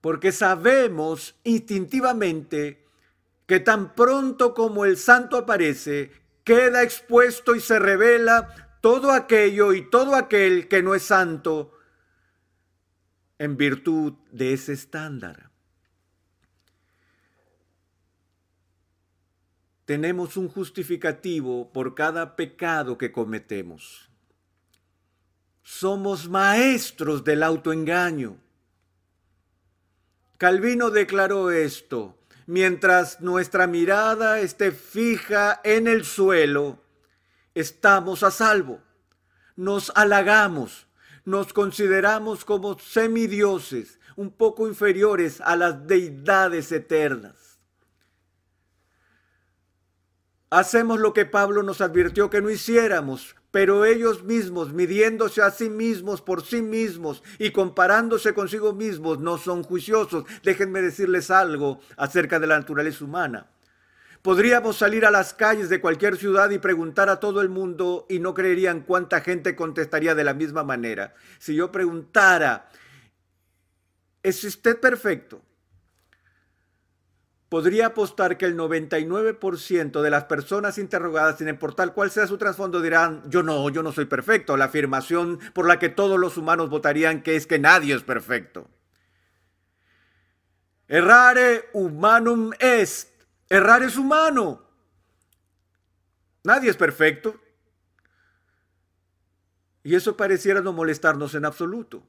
porque 0.00 0.32
sabemos 0.32 1.36
instintivamente 1.44 2.84
que 3.46 3.60
tan 3.60 3.94
pronto 3.94 4.52
como 4.52 4.84
el 4.84 4.96
santo 4.98 5.38
aparece, 5.38 6.12
queda 6.44 6.82
expuesto 6.82 7.54
y 7.54 7.60
se 7.60 7.78
revela 7.78 8.78
todo 8.80 9.10
aquello 9.10 9.72
y 9.72 9.88
todo 9.88 10.14
aquel 10.14 10.68
que 10.68 10.82
no 10.82 10.94
es 10.94 11.02
santo 11.02 11.72
en 13.38 13.56
virtud 13.56 14.14
de 14.32 14.52
ese 14.52 14.72
estándar. 14.72 15.47
Tenemos 19.88 20.36
un 20.36 20.50
justificativo 20.50 21.72
por 21.72 21.94
cada 21.94 22.36
pecado 22.36 22.98
que 22.98 23.10
cometemos. 23.10 24.10
Somos 25.62 26.28
maestros 26.28 27.24
del 27.24 27.42
autoengaño. 27.42 28.36
Calvino 30.36 30.90
declaró 30.90 31.50
esto, 31.50 32.18
mientras 32.44 33.22
nuestra 33.22 33.66
mirada 33.66 34.40
esté 34.40 34.72
fija 34.72 35.58
en 35.64 35.88
el 35.88 36.04
suelo, 36.04 36.82
estamos 37.54 38.22
a 38.22 38.30
salvo. 38.30 38.82
Nos 39.56 39.90
halagamos, 39.94 40.86
nos 41.24 41.54
consideramos 41.54 42.44
como 42.44 42.78
semidioses, 42.78 43.98
un 44.16 44.32
poco 44.32 44.68
inferiores 44.68 45.40
a 45.40 45.56
las 45.56 45.86
deidades 45.86 46.72
eternas. 46.72 47.47
Hacemos 50.50 50.98
lo 50.98 51.12
que 51.12 51.26
Pablo 51.26 51.62
nos 51.62 51.82
advirtió 51.82 52.30
que 52.30 52.40
no 52.40 52.48
hiciéramos, 52.48 53.36
pero 53.50 53.84
ellos 53.84 54.24
mismos, 54.24 54.72
midiéndose 54.72 55.42
a 55.42 55.50
sí 55.50 55.68
mismos 55.68 56.22
por 56.22 56.42
sí 56.42 56.62
mismos 56.62 57.22
y 57.38 57.50
comparándose 57.50 58.32
consigo 58.32 58.72
mismos, 58.72 59.18
no 59.18 59.36
son 59.36 59.62
juiciosos. 59.62 60.24
Déjenme 60.42 60.80
decirles 60.80 61.30
algo 61.30 61.80
acerca 61.98 62.40
de 62.40 62.46
la 62.46 62.58
naturaleza 62.58 63.04
humana. 63.04 63.46
Podríamos 64.22 64.76
salir 64.76 65.04
a 65.04 65.10
las 65.10 65.34
calles 65.34 65.68
de 65.68 65.80
cualquier 65.80 66.16
ciudad 66.16 66.48
y 66.50 66.58
preguntar 66.58 67.10
a 67.10 67.20
todo 67.20 67.42
el 67.42 67.50
mundo 67.50 68.06
y 68.08 68.18
no 68.18 68.32
creerían 68.32 68.80
cuánta 68.80 69.20
gente 69.20 69.54
contestaría 69.54 70.14
de 70.14 70.24
la 70.24 70.34
misma 70.34 70.64
manera. 70.64 71.14
Si 71.38 71.54
yo 71.54 71.70
preguntara, 71.70 72.68
¿es 74.22 74.42
usted 74.44 74.80
perfecto? 74.80 75.42
Podría 77.48 77.86
apostar 77.86 78.36
que 78.36 78.46
el 78.46 78.56
99% 78.56 80.02
de 80.02 80.10
las 80.10 80.24
personas 80.24 80.78
interrogadas, 80.78 81.38
sin 81.38 81.48
importar 81.48 81.94
cuál 81.94 82.10
sea 82.10 82.26
su 82.26 82.36
trasfondo, 82.38 82.80
dirán, 82.80 83.22
yo 83.30 83.42
no, 83.42 83.68
yo 83.70 83.82
no 83.82 83.92
soy 83.92 84.04
perfecto. 84.04 84.56
La 84.56 84.66
afirmación 84.66 85.38
por 85.54 85.66
la 85.66 85.78
que 85.78 85.88
todos 85.88 86.18
los 86.18 86.36
humanos 86.36 86.68
votarían 86.68 87.22
que 87.22 87.36
es 87.36 87.46
que 87.46 87.58
nadie 87.58 87.94
es 87.94 88.02
perfecto. 88.02 88.68
Errare 90.88 91.68
humanum 91.72 92.52
est. 92.58 93.10
Errar 93.48 93.82
es 93.82 93.96
humano. 93.96 94.62
Nadie 96.44 96.70
es 96.70 96.76
perfecto. 96.76 97.38
Y 99.82 99.94
eso 99.94 100.16
pareciera 100.16 100.60
no 100.60 100.72
molestarnos 100.72 101.34
en 101.34 101.44
absoluto. 101.44 102.02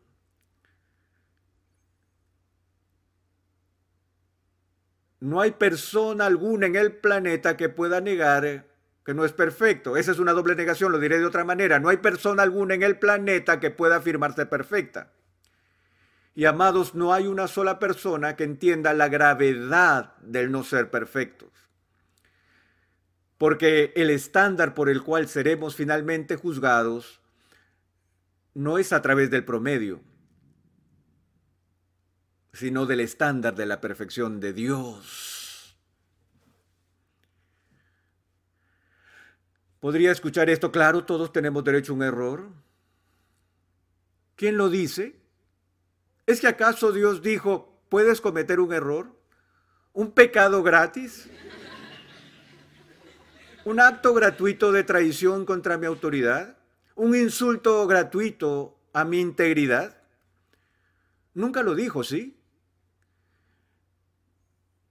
No 5.19 5.41
hay 5.41 5.51
persona 5.51 6.25
alguna 6.25 6.67
en 6.67 6.75
el 6.75 6.93
planeta 6.93 7.57
que 7.57 7.69
pueda 7.69 7.99
negar 8.01 8.65
que 9.09 9.13
no 9.13 9.25
es 9.25 9.33
perfecto. 9.33 9.97
Esa 9.97 10.11
es 10.11 10.19
una 10.19 10.33
doble 10.33 10.55
negación, 10.55 10.91
lo 10.91 10.99
diré 10.99 11.17
de 11.17 11.25
otra 11.25 11.43
manera. 11.43 11.79
No 11.79 11.89
hay 11.89 11.97
persona 11.97 12.43
alguna 12.43 12.75
en 12.75 12.83
el 12.83 12.99
planeta 12.99 13.59
que 13.59 13.71
pueda 13.71 13.95
afirmarse 13.97 14.45
perfecta. 14.45 15.11
Y 16.35 16.45
amados, 16.45 16.93
no 16.95 17.11
hay 17.13 17.27
una 17.27 17.47
sola 17.47 17.79
persona 17.79 18.35
que 18.35 18.43
entienda 18.43 18.93
la 18.93 19.09
gravedad 19.09 20.15
del 20.21 20.51
no 20.51 20.63
ser 20.63 20.91
perfectos. 20.91 21.49
Porque 23.37 23.93
el 23.95 24.09
estándar 24.09 24.73
por 24.75 24.89
el 24.89 25.01
cual 25.01 25.27
seremos 25.27 25.75
finalmente 25.75 26.35
juzgados 26.35 27.19
no 28.53 28.77
es 28.77 28.93
a 28.93 29.01
través 29.01 29.31
del 29.31 29.43
promedio, 29.43 30.01
sino 32.53 32.85
del 32.85 32.99
estándar 32.99 33.55
de 33.55 33.65
la 33.65 33.79
perfección 33.81 34.39
de 34.39 34.53
Dios. 34.53 35.77
¿Podría 39.79 40.11
escuchar 40.11 40.49
esto? 40.49 40.71
Claro, 40.71 41.05
todos 41.05 41.31
tenemos 41.31 41.63
derecho 41.63 41.93
a 41.93 41.95
un 41.95 42.03
error. 42.03 42.49
¿Quién 44.35 44.57
lo 44.57 44.69
dice? 44.69 45.19
¿Es 46.25 46.41
que 46.41 46.47
acaso 46.47 46.91
Dios 46.91 47.21
dijo, 47.21 47.81
puedes 47.89 48.21
cometer 48.21 48.59
un 48.59 48.73
error? 48.73 49.07
¿Un 49.93 50.11
pecado 50.11 50.63
gratis? 50.63 51.29
¿Un 53.65 53.79
acto 53.79 54.13
gratuito 54.13 54.71
de 54.71 54.83
traición 54.83 55.45
contra 55.45 55.77
mi 55.77 55.85
autoridad? 55.85 56.57
¿Un 56.95 57.15
insulto 57.15 57.85
gratuito 57.87 58.79
a 58.93 59.05
mi 59.05 59.19
integridad? 59.19 59.97
Nunca 61.33 61.63
lo 61.63 61.75
dijo, 61.75 62.03
¿sí? 62.03 62.38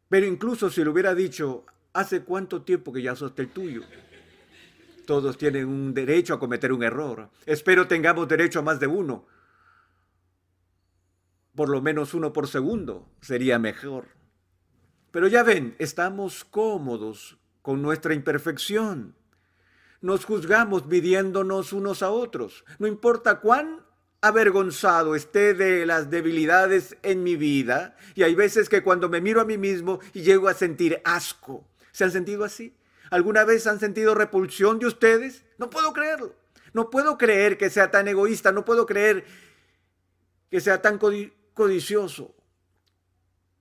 Pero 0.08 0.26
incluso 0.26 0.70
si 0.70 0.82
lo 0.82 0.92
hubiera 0.92 1.14
dicho, 1.14 1.64
¿hace 1.92 2.22
cuánto 2.22 2.62
tiempo 2.62 2.92
que 2.92 3.02
ya 3.02 3.14
sos 3.14 3.32
el 3.36 3.50
tuyo? 3.50 3.82
Todos 5.06 5.38
tienen 5.38 5.66
un 5.66 5.94
derecho 5.94 6.34
a 6.34 6.38
cometer 6.38 6.72
un 6.72 6.82
error. 6.82 7.30
Espero 7.46 7.86
tengamos 7.86 8.28
derecho 8.28 8.58
a 8.58 8.62
más 8.62 8.80
de 8.80 8.86
uno. 8.86 9.26
Por 11.54 11.68
lo 11.68 11.80
menos 11.80 12.14
uno 12.14 12.32
por 12.32 12.46
segundo 12.46 13.08
sería 13.20 13.58
mejor. 13.58 14.08
Pero 15.10 15.26
ya 15.26 15.42
ven, 15.42 15.74
estamos 15.78 16.44
cómodos 16.44 17.38
con 17.62 17.82
nuestra 17.82 18.14
imperfección. 18.14 19.14
Nos 20.00 20.24
juzgamos 20.24 20.86
midiéndonos 20.86 21.72
unos 21.72 22.02
a 22.02 22.10
otros. 22.10 22.64
No 22.78 22.86
importa 22.86 23.40
cuán 23.40 23.80
avergonzado 24.20 25.14
esté 25.14 25.54
de 25.54 25.86
las 25.86 26.10
debilidades 26.10 26.96
en 27.02 27.22
mi 27.22 27.36
vida 27.36 27.96
y 28.14 28.24
hay 28.24 28.34
veces 28.34 28.68
que 28.68 28.82
cuando 28.82 29.08
me 29.08 29.20
miro 29.20 29.40
a 29.40 29.44
mí 29.44 29.58
mismo 29.58 30.00
y 30.12 30.22
llego 30.22 30.48
a 30.48 30.54
sentir 30.54 31.00
asco. 31.04 31.64
¿Se 31.92 32.04
han 32.04 32.10
sentido 32.10 32.44
así? 32.44 32.74
¿Alguna 33.10 33.44
vez 33.44 33.66
han 33.66 33.80
sentido 33.80 34.14
repulsión 34.14 34.78
de 34.78 34.86
ustedes? 34.86 35.44
No 35.56 35.70
puedo 35.70 35.92
creerlo. 35.92 36.34
No 36.72 36.90
puedo 36.90 37.16
creer 37.16 37.56
que 37.56 37.70
sea 37.70 37.90
tan 37.90 38.08
egoísta, 38.08 38.52
no 38.52 38.64
puedo 38.64 38.86
creer 38.86 39.24
que 40.50 40.60
sea 40.60 40.82
tan 40.82 40.98
codicioso 41.54 42.34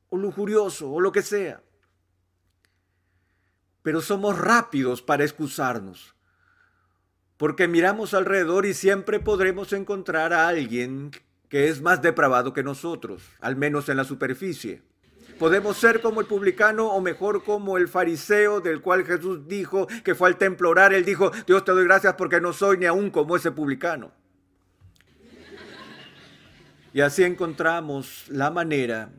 o 0.10 0.17
lujurioso 0.17 0.91
o 0.91 1.00
lo 1.00 1.12
que 1.12 1.22
sea. 1.22 1.62
Pero 3.84 4.02
somos 4.02 4.38
rápidos 4.38 5.02
para 5.02 5.24
excusarnos. 5.24 6.16
Porque 7.38 7.67
miramos 7.67 8.13
alrededor 8.13 8.65
y 8.65 8.73
siempre 8.73 9.19
podremos 9.19 9.71
encontrar 9.73 10.34
a 10.34 10.47
alguien 10.47 11.12
que 11.50 11.69
es 11.69 11.82
más 11.82 12.02
depravado 12.02 12.52
que 12.52 12.63
nosotros, 12.63 13.23
al 13.39 13.56
menos 13.56 13.89
en 13.89 13.97
la 13.97 14.04
superficie. 14.04 14.82
Podemos 15.39 15.78
ser 15.78 16.02
como 16.02 16.19
el 16.19 16.26
publicano 16.26 16.88
o 16.88 17.00
mejor 17.00 17.43
como 17.43 17.78
el 17.78 17.88
fariseo 17.88 18.60
del 18.60 18.82
cual 18.82 19.06
Jesús 19.06 19.47
dijo 19.47 19.88
que 20.04 20.15
fue 20.15 20.30
al 20.30 20.38
templo 20.38 20.69
orar. 20.69 20.93
Él 20.93 21.06
dijo, 21.06 21.32
Dios 21.45 21.63
te 21.63 21.71
doy 21.71 21.86
gracias 21.86 22.15
porque 22.15 22.41
no 22.41 22.54
soy 22.54 22.80
ni 22.80 22.86
aún 22.88 23.12
como 23.12 23.36
ese 23.36 23.52
publicano. 23.52 24.12
Y 26.91 27.02
así 27.02 27.23
encontramos 27.23 28.26
la 28.30 28.50
manera 28.50 29.12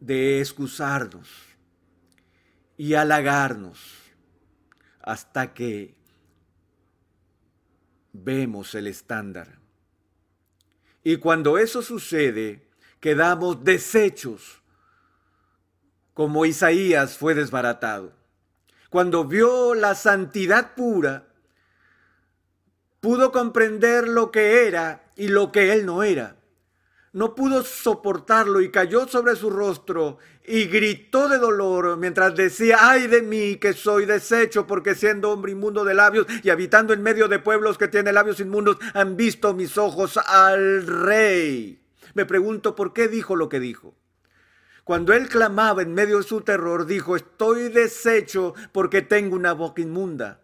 de 0.00 0.40
excusarnos 0.40 1.28
y 2.78 2.94
halagarnos 2.94 3.78
hasta 5.02 5.52
que 5.52 5.99
vemos 8.12 8.74
el 8.74 8.86
estándar. 8.86 9.58
Y 11.02 11.16
cuando 11.16 11.58
eso 11.58 11.82
sucede, 11.82 12.68
quedamos 13.00 13.64
deshechos, 13.64 14.62
como 16.14 16.44
Isaías 16.44 17.16
fue 17.16 17.34
desbaratado. 17.34 18.12
Cuando 18.90 19.24
vio 19.24 19.74
la 19.74 19.94
santidad 19.94 20.74
pura, 20.74 21.28
pudo 23.00 23.32
comprender 23.32 24.08
lo 24.08 24.30
que 24.30 24.66
era 24.66 25.04
y 25.16 25.28
lo 25.28 25.52
que 25.52 25.72
él 25.72 25.86
no 25.86 26.02
era 26.02 26.39
no 27.12 27.34
pudo 27.34 27.64
soportarlo 27.64 28.60
y 28.60 28.70
cayó 28.70 29.08
sobre 29.08 29.34
su 29.34 29.50
rostro 29.50 30.18
y 30.44 30.66
gritó 30.66 31.28
de 31.28 31.38
dolor 31.38 31.96
mientras 31.96 32.36
decía, 32.36 32.78
ay 32.80 33.08
de 33.08 33.22
mí 33.22 33.56
que 33.56 33.72
soy 33.72 34.06
deshecho 34.06 34.66
porque 34.66 34.94
siendo 34.94 35.30
hombre 35.30 35.52
inmundo 35.52 35.84
de 35.84 35.94
labios 35.94 36.26
y 36.44 36.50
habitando 36.50 36.92
en 36.92 37.02
medio 37.02 37.26
de 37.26 37.40
pueblos 37.40 37.78
que 37.78 37.88
tienen 37.88 38.14
labios 38.14 38.38
inmundos, 38.38 38.78
han 38.94 39.16
visto 39.16 39.54
mis 39.54 39.76
ojos 39.76 40.18
al 40.18 40.86
rey. 40.86 41.82
Me 42.14 42.26
pregunto 42.26 42.76
por 42.76 42.92
qué 42.92 43.08
dijo 43.08 43.34
lo 43.34 43.48
que 43.48 43.60
dijo. 43.60 43.94
Cuando 44.84 45.12
él 45.12 45.28
clamaba 45.28 45.82
en 45.82 45.94
medio 45.94 46.18
de 46.18 46.24
su 46.24 46.40
terror, 46.40 46.86
dijo, 46.86 47.14
estoy 47.14 47.68
deshecho 47.68 48.54
porque 48.72 49.02
tengo 49.02 49.36
una 49.36 49.52
boca 49.52 49.82
inmunda. 49.82 50.40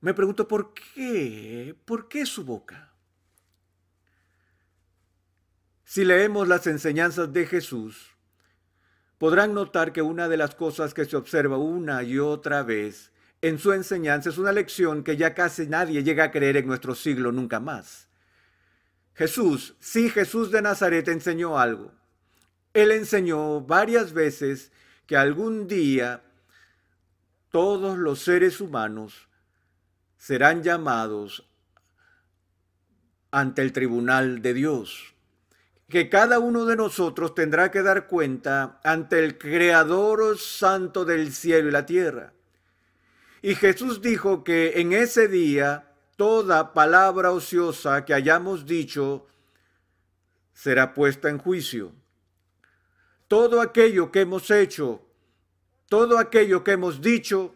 Me 0.00 0.14
pregunto 0.14 0.46
por 0.46 0.72
qué, 0.72 1.74
por 1.84 2.08
qué 2.08 2.24
su 2.26 2.44
boca. 2.44 2.93
Si 5.94 6.04
leemos 6.04 6.48
las 6.48 6.66
enseñanzas 6.66 7.32
de 7.32 7.46
Jesús, 7.46 8.16
podrán 9.16 9.54
notar 9.54 9.92
que 9.92 10.02
una 10.02 10.28
de 10.28 10.36
las 10.36 10.56
cosas 10.56 10.92
que 10.92 11.04
se 11.04 11.14
observa 11.14 11.56
una 11.56 12.02
y 12.02 12.18
otra 12.18 12.64
vez 12.64 13.12
en 13.40 13.60
su 13.60 13.72
enseñanza 13.72 14.30
es 14.30 14.38
una 14.38 14.50
lección 14.50 15.04
que 15.04 15.16
ya 15.16 15.34
casi 15.34 15.68
nadie 15.68 16.02
llega 16.02 16.24
a 16.24 16.30
creer 16.32 16.56
en 16.56 16.66
nuestro 16.66 16.96
siglo 16.96 17.30
nunca 17.30 17.60
más. 17.60 18.08
Jesús, 19.14 19.76
sí 19.78 20.10
Jesús 20.10 20.50
de 20.50 20.62
Nazaret 20.62 21.06
enseñó 21.06 21.60
algo. 21.60 21.92
Él 22.72 22.90
enseñó 22.90 23.60
varias 23.60 24.12
veces 24.12 24.72
que 25.06 25.16
algún 25.16 25.68
día 25.68 26.24
todos 27.52 27.96
los 27.98 28.18
seres 28.18 28.60
humanos 28.60 29.28
serán 30.16 30.64
llamados 30.64 31.48
ante 33.30 33.62
el 33.62 33.72
tribunal 33.72 34.42
de 34.42 34.54
Dios 34.54 35.13
que 35.88 36.08
cada 36.08 36.38
uno 36.38 36.64
de 36.64 36.76
nosotros 36.76 37.34
tendrá 37.34 37.70
que 37.70 37.82
dar 37.82 38.06
cuenta 38.06 38.80
ante 38.82 39.18
el 39.18 39.38
Creador 39.38 40.38
Santo 40.38 41.04
del 41.04 41.32
cielo 41.32 41.68
y 41.68 41.72
la 41.72 41.86
tierra. 41.86 42.32
Y 43.42 43.54
Jesús 43.54 44.00
dijo 44.00 44.42
que 44.42 44.80
en 44.80 44.92
ese 44.92 45.28
día 45.28 45.92
toda 46.16 46.72
palabra 46.72 47.32
ociosa 47.32 48.04
que 48.04 48.14
hayamos 48.14 48.64
dicho 48.64 49.26
será 50.54 50.94
puesta 50.94 51.28
en 51.28 51.38
juicio. 51.38 51.92
Todo 53.28 53.60
aquello 53.60 54.10
que 54.10 54.20
hemos 54.22 54.50
hecho, 54.50 55.02
todo 55.88 56.18
aquello 56.18 56.64
que 56.64 56.72
hemos 56.72 57.02
dicho, 57.02 57.54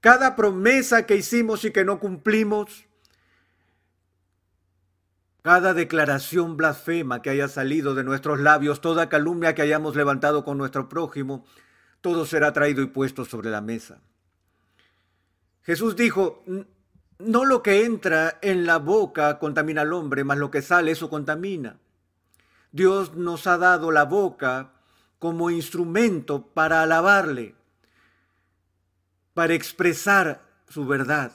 cada 0.00 0.36
promesa 0.36 1.06
que 1.06 1.16
hicimos 1.16 1.64
y 1.64 1.72
que 1.72 1.84
no 1.84 1.98
cumplimos, 1.98 2.86
cada 5.42 5.74
declaración 5.74 6.56
blasfema 6.56 7.22
que 7.22 7.30
haya 7.30 7.48
salido 7.48 7.94
de 7.94 8.04
nuestros 8.04 8.40
labios, 8.40 8.80
toda 8.80 9.08
calumnia 9.08 9.54
que 9.54 9.62
hayamos 9.62 9.96
levantado 9.96 10.44
con 10.44 10.58
nuestro 10.58 10.88
prójimo, 10.88 11.44
todo 12.00 12.26
será 12.26 12.52
traído 12.52 12.82
y 12.82 12.86
puesto 12.86 13.24
sobre 13.24 13.50
la 13.50 13.60
mesa. 13.60 14.00
Jesús 15.62 15.96
dijo, 15.96 16.44
no 17.18 17.44
lo 17.44 17.62
que 17.62 17.84
entra 17.84 18.38
en 18.42 18.66
la 18.66 18.78
boca 18.78 19.38
contamina 19.38 19.82
al 19.82 19.92
hombre, 19.92 20.24
mas 20.24 20.38
lo 20.38 20.50
que 20.50 20.62
sale 20.62 20.90
eso 20.90 21.10
contamina. 21.10 21.78
Dios 22.72 23.14
nos 23.14 23.46
ha 23.46 23.58
dado 23.58 23.90
la 23.90 24.04
boca 24.04 24.72
como 25.18 25.50
instrumento 25.50 26.46
para 26.46 26.82
alabarle, 26.82 27.54
para 29.34 29.54
expresar 29.54 30.40
su 30.68 30.86
verdad. 30.86 31.32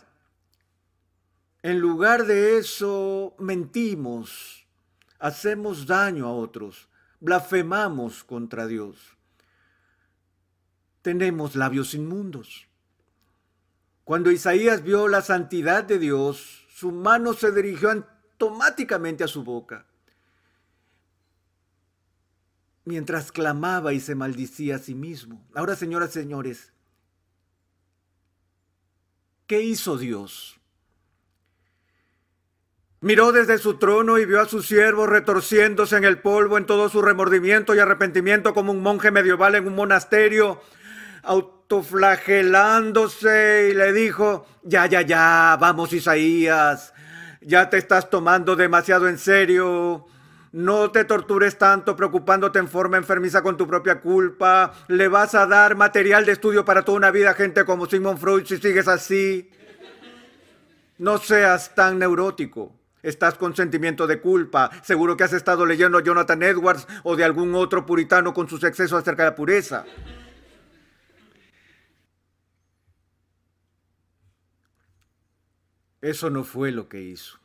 En 1.65 1.79
lugar 1.79 2.27
de 2.27 2.59
eso, 2.59 3.35
mentimos, 3.39 4.67
hacemos 5.17 5.87
daño 5.87 6.27
a 6.27 6.31
otros, 6.31 6.89
blasfemamos 7.19 8.23
contra 8.23 8.67
Dios. 8.67 9.17
Tenemos 11.01 11.55
labios 11.55 11.95
inmundos. 11.95 12.67
Cuando 14.03 14.29
Isaías 14.29 14.83
vio 14.83 15.07
la 15.07 15.23
santidad 15.23 15.83
de 15.83 15.97
Dios, 15.97 16.67
su 16.69 16.91
mano 16.91 17.33
se 17.33 17.51
dirigió 17.51 17.89
automáticamente 17.89 19.23
a 19.23 19.27
su 19.27 19.43
boca. 19.43 19.87
Mientras 22.83 23.31
clamaba 23.31 23.91
y 23.91 24.01
se 24.01 24.13
maldicía 24.13 24.75
a 24.75 24.79
sí 24.79 24.93
mismo. 24.93 25.43
Ahora, 25.55 25.75
señoras 25.75 26.11
y 26.11 26.19
señores, 26.19 26.73
¿qué 29.47 29.63
hizo 29.63 29.97
Dios? 29.97 30.59
Miró 33.05 33.31
desde 33.31 33.57
su 33.59 33.75
trono 33.75 34.17
y 34.17 34.25
vio 34.25 34.41
a 34.41 34.47
su 34.47 34.63
siervo 34.63 35.05
retorciéndose 35.05 35.95
en 35.95 36.05
el 36.05 36.17
polvo 36.17 36.57
en 36.57 36.65
todo 36.65 36.89
su 36.89 37.03
remordimiento 37.03 37.75
y 37.75 37.79
arrepentimiento 37.79 38.55
como 38.55 38.71
un 38.71 38.81
monje 38.81 39.11
medieval 39.11 39.53
en 39.53 39.67
un 39.67 39.75
monasterio, 39.75 40.59
autoflagelándose 41.21 43.69
y 43.69 43.75
le 43.75 43.93
dijo, 43.93 44.47
ya, 44.63 44.87
ya, 44.87 45.03
ya, 45.03 45.55
vamos 45.61 45.93
Isaías, 45.93 46.95
ya 47.41 47.69
te 47.69 47.77
estás 47.77 48.09
tomando 48.09 48.55
demasiado 48.55 49.07
en 49.07 49.19
serio. 49.19 50.07
No 50.51 50.89
te 50.89 51.05
tortures 51.05 51.59
tanto 51.59 51.95
preocupándote 51.95 52.57
en 52.57 52.67
forma 52.67 52.97
enfermiza 52.97 53.43
con 53.43 53.55
tu 53.55 53.67
propia 53.67 54.01
culpa. 54.01 54.73
Le 54.87 55.09
vas 55.09 55.35
a 55.35 55.45
dar 55.45 55.75
material 55.75 56.25
de 56.25 56.31
estudio 56.31 56.65
para 56.65 56.81
toda 56.81 56.97
una 56.97 57.11
vida 57.11 57.29
a 57.29 57.35
gente 57.35 57.65
como 57.65 57.85
Simon 57.85 58.17
Freud 58.17 58.47
si 58.47 58.57
sigues 58.57 58.87
así. 58.87 59.51
No 60.97 61.19
seas 61.19 61.75
tan 61.75 61.99
neurótico. 61.99 62.73
Estás 63.05 63.35
con 63.35 63.55
sentimiento 63.55 64.07
de 64.07 64.19
culpa. 64.19 64.71
Seguro 64.81 65.15
que 65.15 65.23
has 65.23 65.33
estado 65.33 65.63
leyendo 65.63 65.99
a 65.99 66.03
Jonathan 66.03 66.41
Edwards 66.41 66.87
o 67.03 67.15
de 67.15 67.23
algún 67.23 67.53
otro 67.53 67.85
puritano 67.85 68.33
con 68.33 68.49
sus 68.49 68.63
excesos 68.63 68.99
acerca 68.99 69.23
de 69.23 69.29
la 69.29 69.35
pureza. 69.35 69.85
Eso 76.01 76.31
no 76.31 76.43
fue 76.43 76.71
lo 76.71 76.89
que 76.89 77.01
hizo. 77.01 77.39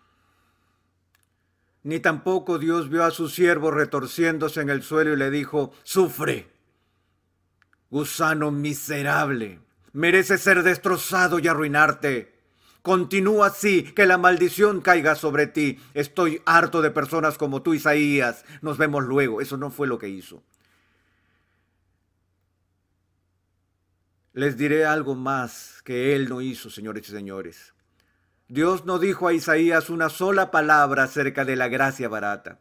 Ni 1.83 2.01
tampoco 2.01 2.59
Dios 2.59 2.89
vio 2.89 3.05
a 3.05 3.11
su 3.11 3.29
siervo 3.29 3.71
retorciéndose 3.71 4.63
en 4.63 4.71
el 4.71 4.83
suelo 4.83 5.13
y 5.13 5.17
le 5.17 5.31
dijo, 5.31 5.73
sufre, 5.83 6.51
gusano 7.91 8.51
miserable, 8.51 9.61
merece 9.93 10.39
ser 10.39 10.63
destrozado 10.63 11.39
y 11.39 11.49
arruinarte. 11.49 12.40
Continúa 12.83 13.49
así, 13.49 13.83
que 13.83 14.07
la 14.07 14.17
maldición 14.17 14.81
caiga 14.81 15.15
sobre 15.15 15.47
ti. 15.47 15.79
Estoy 15.93 16.41
harto 16.47 16.81
de 16.81 16.91
personas 16.91 17.37
como 17.37 17.63
tú, 17.63 17.75
Isaías. 17.75 18.45
Nos 18.63 18.79
vemos 18.79 19.05
luego. 19.05 19.41
Eso 19.41 19.57
no 19.57 19.71
fue 19.71 19.87
lo 19.87 19.99
que 19.99 20.09
hizo. 20.09 20.43
Les 24.33 24.57
diré 24.57 24.87
algo 24.87 25.15
más 25.15 25.83
que 25.85 26.15
él 26.15 26.29
no 26.29 26.41
hizo, 26.41 26.71
señores 26.71 27.09
y 27.09 27.13
señores. 27.13 27.75
Dios 28.49 28.85
no 28.85 28.99
dijo 28.99 29.29
a 29.29 29.33
Isaías 29.33 29.91
una 29.91 30.09
sola 30.09 30.51
palabra 30.51 31.05
acerca 31.05 31.45
de 31.45 31.57
la 31.57 31.69
gracia 31.69 32.09
barata. 32.09 32.61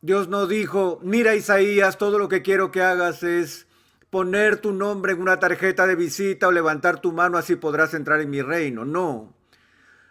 Dios 0.00 0.28
no 0.28 0.46
dijo, 0.46 1.00
mira 1.02 1.34
Isaías, 1.34 1.96
todo 1.96 2.18
lo 2.18 2.28
que 2.28 2.42
quiero 2.42 2.70
que 2.70 2.82
hagas 2.82 3.22
es 3.22 3.66
poner 4.14 4.58
tu 4.58 4.70
nombre 4.70 5.12
en 5.12 5.20
una 5.20 5.40
tarjeta 5.40 5.88
de 5.88 5.96
visita 5.96 6.46
o 6.46 6.52
levantar 6.52 7.00
tu 7.00 7.10
mano 7.10 7.36
así 7.36 7.56
podrás 7.56 7.94
entrar 7.94 8.20
en 8.20 8.30
mi 8.30 8.42
reino. 8.42 8.84
No. 8.84 9.34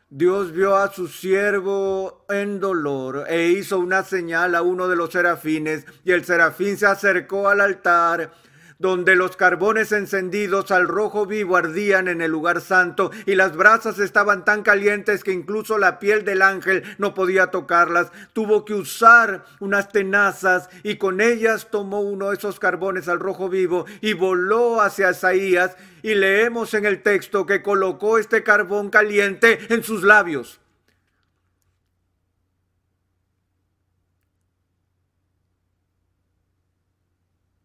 Dios 0.10 0.52
vio 0.52 0.76
a 0.76 0.92
su 0.92 1.08
siervo 1.08 2.26
en 2.28 2.60
dolor 2.60 3.24
e 3.30 3.48
hizo 3.48 3.80
una 3.80 4.04
señal 4.04 4.56
a 4.56 4.62
uno 4.62 4.90
de 4.90 4.98
los 4.98 5.14
serafines 5.14 5.86
y 6.04 6.12
el 6.12 6.26
serafín 6.26 6.76
se 6.76 6.86
acercó 6.86 7.48
al 7.48 7.62
altar, 7.62 8.34
donde 8.80 9.16
los 9.16 9.36
carbones 9.36 9.92
encendidos 9.92 10.72
al 10.72 10.88
rojo 10.88 11.26
vivo 11.26 11.58
ardían 11.58 12.08
en 12.08 12.22
el 12.22 12.32
lugar 12.32 12.62
santo 12.62 13.12
y 13.26 13.36
las 13.36 13.56
brasas 13.56 14.00
estaban 14.00 14.46
tan 14.46 14.64
calientes 14.64 15.24
que 15.24 15.32
incluso 15.32 15.78
la 15.78 16.00
piel 16.00 16.26
del 16.26 16.42
ángel 16.42 16.84
no 16.98 17.14
podía 17.14 17.48
tocarlas. 17.48 18.12
Tuvo 18.34 18.66
que 18.66 18.74
usar 18.74 19.46
unas 19.60 19.90
tenazas 19.90 20.70
y 20.84 20.98
con 20.98 21.22
ellas 21.22 21.68
tomó 21.72 22.02
uno 22.02 22.30
de 22.30 22.38
esos 22.38 22.60
carbones 22.60 23.08
al 23.08 23.20
rojo 23.20 23.50
vivo 23.50 23.86
y 24.02 24.14
voló 24.14 24.82
hacia 24.82 25.12
Isaías 25.12 25.76
y 26.02 26.16
leemos 26.16 26.74
en 26.74 26.86
el 26.86 27.02
texto 27.02 27.46
que 27.46 27.62
colocó 27.62 28.18
este 28.18 28.44
carbón 28.44 28.90
caliente 28.90 29.60
en 29.70 29.84
sus 29.84 30.04
labios. 30.04 30.60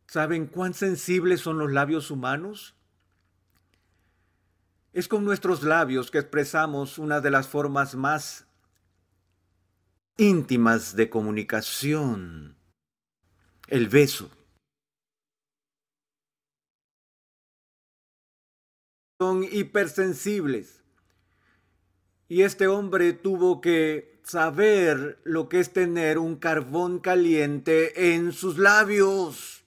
¿Saben 0.08 0.46
cuán 0.46 0.72
sensibles 0.72 1.42
son 1.42 1.58
los 1.58 1.70
labios 1.70 2.10
humanos? 2.10 2.74
Es 4.94 5.06
con 5.06 5.22
nuestros 5.22 5.62
labios 5.62 6.10
que 6.10 6.18
expresamos 6.18 6.96
una 6.96 7.20
de 7.20 7.30
las 7.30 7.46
formas 7.46 7.94
más 7.94 8.46
íntimas 10.16 10.96
de 10.96 11.10
comunicación, 11.10 12.56
el 13.66 13.88
beso. 13.88 14.30
Son 19.20 19.44
hipersensibles. 19.44 20.82
Y 22.28 22.42
este 22.42 22.66
hombre 22.66 23.12
tuvo 23.12 23.60
que 23.60 24.20
saber 24.24 25.20
lo 25.24 25.50
que 25.50 25.60
es 25.60 25.72
tener 25.72 26.18
un 26.18 26.36
carbón 26.36 26.98
caliente 26.98 28.14
en 28.14 28.32
sus 28.32 28.56
labios. 28.56 29.57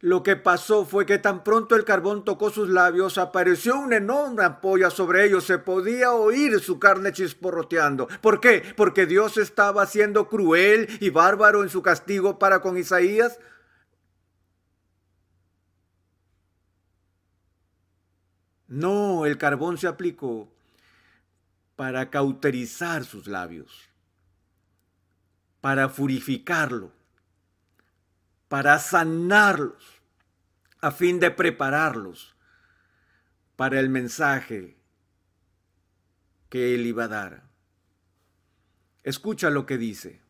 Lo 0.00 0.22
que 0.22 0.36
pasó 0.36 0.84
fue 0.84 1.06
que 1.06 1.18
tan 1.18 1.42
pronto 1.42 1.74
el 1.74 1.84
carbón 1.84 2.22
tocó 2.22 2.50
sus 2.50 2.68
labios, 2.68 3.16
apareció 3.16 3.78
una 3.78 3.96
enorme 3.96 4.44
ampolla 4.44 4.90
sobre 4.90 5.24
ellos, 5.24 5.44
se 5.44 5.58
podía 5.58 6.12
oír 6.12 6.60
su 6.60 6.78
carne 6.78 7.12
chisporroteando. 7.12 8.06
¿Por 8.20 8.38
qué? 8.40 8.62
Porque 8.76 9.06
Dios 9.06 9.38
estaba 9.38 9.86
siendo 9.86 10.28
cruel 10.28 10.86
y 11.00 11.08
bárbaro 11.08 11.62
en 11.62 11.70
su 11.70 11.80
castigo 11.82 12.38
para 12.38 12.60
con 12.60 12.76
Isaías. 12.76 13.38
No, 18.68 19.24
el 19.24 19.38
carbón 19.38 19.78
se 19.78 19.86
aplicó 19.86 20.52
para 21.74 22.10
cauterizar 22.10 23.04
sus 23.04 23.28
labios, 23.28 23.88
para 25.62 25.88
purificarlo 25.88 26.95
para 28.48 28.78
sanarlos, 28.78 30.00
a 30.80 30.90
fin 30.90 31.18
de 31.18 31.30
prepararlos 31.30 32.36
para 33.56 33.80
el 33.80 33.88
mensaje 33.88 34.76
que 36.48 36.74
él 36.74 36.86
iba 36.86 37.04
a 37.04 37.08
dar. 37.08 37.42
Escucha 39.02 39.50
lo 39.50 39.66
que 39.66 39.78
dice. 39.78 40.20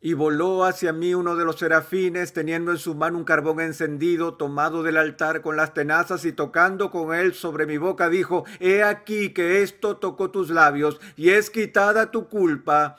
Y 0.00 0.14
voló 0.14 0.64
hacia 0.64 0.92
mí 0.92 1.14
uno 1.14 1.36
de 1.36 1.44
los 1.44 1.60
serafines, 1.60 2.32
teniendo 2.32 2.72
en 2.72 2.78
su 2.78 2.96
mano 2.96 3.18
un 3.18 3.24
carbón 3.24 3.60
encendido, 3.60 4.34
tomado 4.34 4.82
del 4.82 4.96
altar 4.96 5.42
con 5.42 5.56
las 5.56 5.74
tenazas 5.74 6.24
y 6.24 6.32
tocando 6.32 6.90
con 6.90 7.14
él 7.14 7.34
sobre 7.34 7.66
mi 7.66 7.78
boca, 7.78 8.08
dijo, 8.08 8.44
He 8.58 8.82
aquí 8.82 9.32
que 9.32 9.62
esto 9.62 9.98
tocó 9.98 10.32
tus 10.32 10.50
labios 10.50 11.00
y 11.14 11.30
es 11.30 11.50
quitada 11.50 12.10
tu 12.10 12.28
culpa 12.28 12.96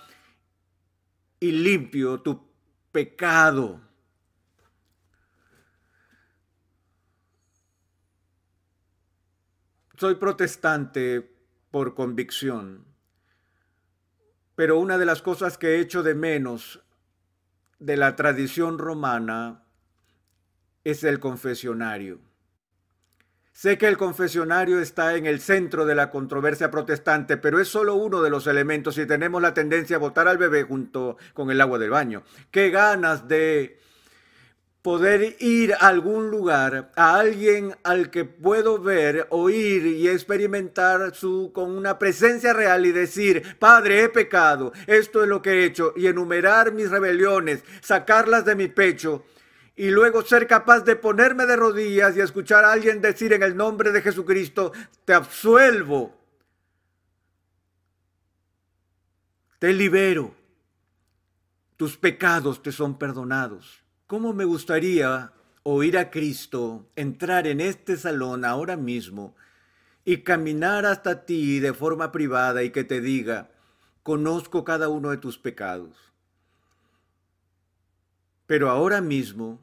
y 1.44 1.52
limpio 1.52 2.22
tu 2.22 2.42
pecado. 2.94 3.82
Soy 9.98 10.16
protestante 10.16 11.36
por 11.70 11.96
convicción, 11.96 12.86
pero 14.56 14.80
una 14.80 14.98
de 14.98 15.06
las 15.06 15.22
cosas 15.22 15.58
que 15.58 15.76
he 15.76 15.80
hecho 15.82 16.02
de 16.02 16.16
menos 16.16 16.82
de 17.78 17.98
la 17.98 18.16
tradición 18.16 18.78
romana 18.78 19.66
es 20.86 21.04
el 21.04 21.20
confesionario. 21.20 22.22
Sé 23.54 23.78
que 23.78 23.88
el 23.88 23.98
confesionario 23.98 24.80
está 24.80 25.16
en 25.16 25.28
el 25.28 25.40
centro 25.40 25.86
de 25.86 25.94
la 25.94 26.10
controversia 26.10 26.72
protestante, 26.72 27.38
pero 27.38 27.60
es 27.60 27.68
solo 27.68 27.94
uno 27.94 28.24
de 28.24 28.32
los 28.32 28.48
elementos 28.48 28.98
y 28.98 29.06
tenemos 29.06 29.44
la 29.44 29.54
tendencia 29.54 29.98
a 29.98 30.00
botar 30.00 30.28
al 30.28 30.40
bebé 30.40 30.64
junto 30.64 31.18
con 31.36 31.52
el 31.52 31.62
agua 31.62 31.78
del 31.78 31.92
baño. 31.92 32.24
Qué 32.50 32.72
ganas 32.72 33.28
de 33.28 33.80
poder 34.82 35.38
ir 35.40 35.76
a 35.76 35.88
algún 35.88 36.32
lugar, 36.32 36.92
a 36.96 37.20
alguien 37.20 37.76
al 37.84 38.10
que 38.10 38.26
puedo 38.26 38.82
ver, 38.82 39.28
oír 39.30 39.86
y 39.86 40.10
experimentar 40.10 41.14
su 41.14 41.52
con 41.54 41.78
una 41.78 42.00
presencia 42.00 42.54
real 42.54 42.88
y 42.88 42.92
decir, 42.92 43.58
"Padre, 43.60 44.04
he 44.04 44.10
pecado, 44.10 44.74
esto 44.88 45.22
es 45.22 45.30
lo 45.30 45.44
que 45.44 45.52
he 45.52 45.66
hecho" 45.66 45.94
y 45.96 46.08
enumerar 46.08 46.74
mis 46.74 46.90
rebeliones, 46.90 47.64
sacarlas 47.82 48.46
de 48.46 48.56
mi 48.56 48.68
pecho 48.68 49.24
y 49.76 49.90
luego 49.90 50.24
ser 50.24 50.48
capaz 50.48 50.82
de 50.82 50.96
ponerme 50.96 51.46
de 51.46 51.56
rodillas 51.56 52.16
y 52.16 52.22
escuchar 52.22 52.64
a 52.64 52.72
alguien 52.72 53.02
decir 53.02 53.34
en 53.34 53.42
el 53.42 53.58
nombre 53.58 53.92
de 53.92 54.02
Jesucristo, 54.02 54.72
te 55.04 55.14
absuelvo, 55.14 56.16
te 59.58 59.74
libero, 59.74 60.36
tus 61.76 61.98
pecados 61.98 62.62
te 62.62 62.72
son 62.72 63.00
perdonados. 63.00 63.84
¿Cómo 64.06 64.34
me 64.34 64.46
gustaría 64.46 65.34
oír 65.64 65.98
a 65.98 66.12
Cristo 66.12 66.88
entrar 66.96 67.48
en 67.48 67.60
este 67.60 67.98
salón 67.98 68.46
ahora 68.46 68.78
mismo 68.78 69.36
y 70.06 70.18
caminar 70.18 70.86
hasta 70.86 71.26
ti 71.26 71.60
de 71.60 71.74
forma 71.74 72.12
privada 72.12 72.62
y 72.62 72.70
que 72.70 72.84
te 72.84 73.02
diga, 73.02 73.50
conozco 74.04 74.64
cada 74.64 74.90
uno 74.90 75.10
de 75.10 75.18
tus 75.18 75.40
pecados? 75.40 75.96
Pero 78.46 78.70
ahora 78.70 79.02
mismo 79.02 79.63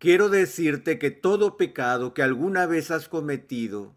quiero 0.00 0.30
decirte 0.30 0.98
que 0.98 1.12
todo 1.12 1.56
pecado 1.56 2.14
que 2.14 2.22
alguna 2.22 2.66
vez 2.66 2.90
has 2.90 3.08
cometido 3.08 3.94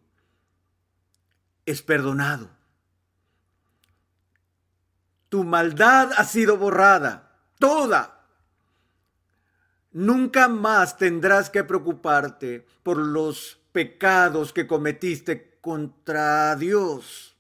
es 1.66 1.82
perdonado. 1.82 2.50
Tu 5.30 5.44
maldad 5.44 6.12
ha 6.16 6.26
sido 6.26 6.58
borrada, 6.58 7.39
toda. 7.58 8.28
Nunca 9.94 10.48
más 10.48 10.98
tendrás 10.98 11.50
que 11.50 11.63
preocuparte 11.63 12.68
por 12.84 12.98
los 12.98 13.60
pecados 13.72 14.52
que 14.52 14.68
cometiste 14.68 15.58
contra 15.62 16.56
Dios. 16.58 17.36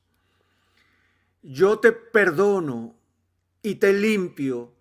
Yo 1.41 1.79
te 1.79 1.91
perdono 1.91 2.95
y 3.61 3.75
te 3.75 3.91
limpio 3.91 4.71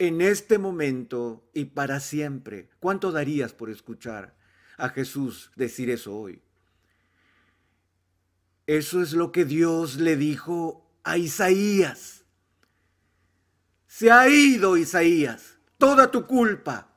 en 0.00 0.22
este 0.22 0.56
momento 0.56 1.44
y 1.52 1.66
para 1.66 2.00
siempre. 2.00 2.70
¿Cuánto 2.80 3.12
darías 3.12 3.52
por 3.52 3.68
escuchar 3.68 4.34
a 4.78 4.88
Jesús 4.88 5.52
decir 5.56 5.90
eso 5.90 6.16
hoy? 6.16 6.42
Eso 8.66 9.02
es 9.02 9.12
lo 9.12 9.30
que 9.30 9.44
Dios 9.44 9.96
le 9.96 10.16
dijo 10.16 10.90
a 11.04 11.18
Isaías. 11.18 12.24
Se 13.86 14.10
ha 14.10 14.26
ido 14.26 14.78
Isaías, 14.78 15.58
toda 15.76 16.10
tu 16.10 16.26
culpa. 16.26 16.88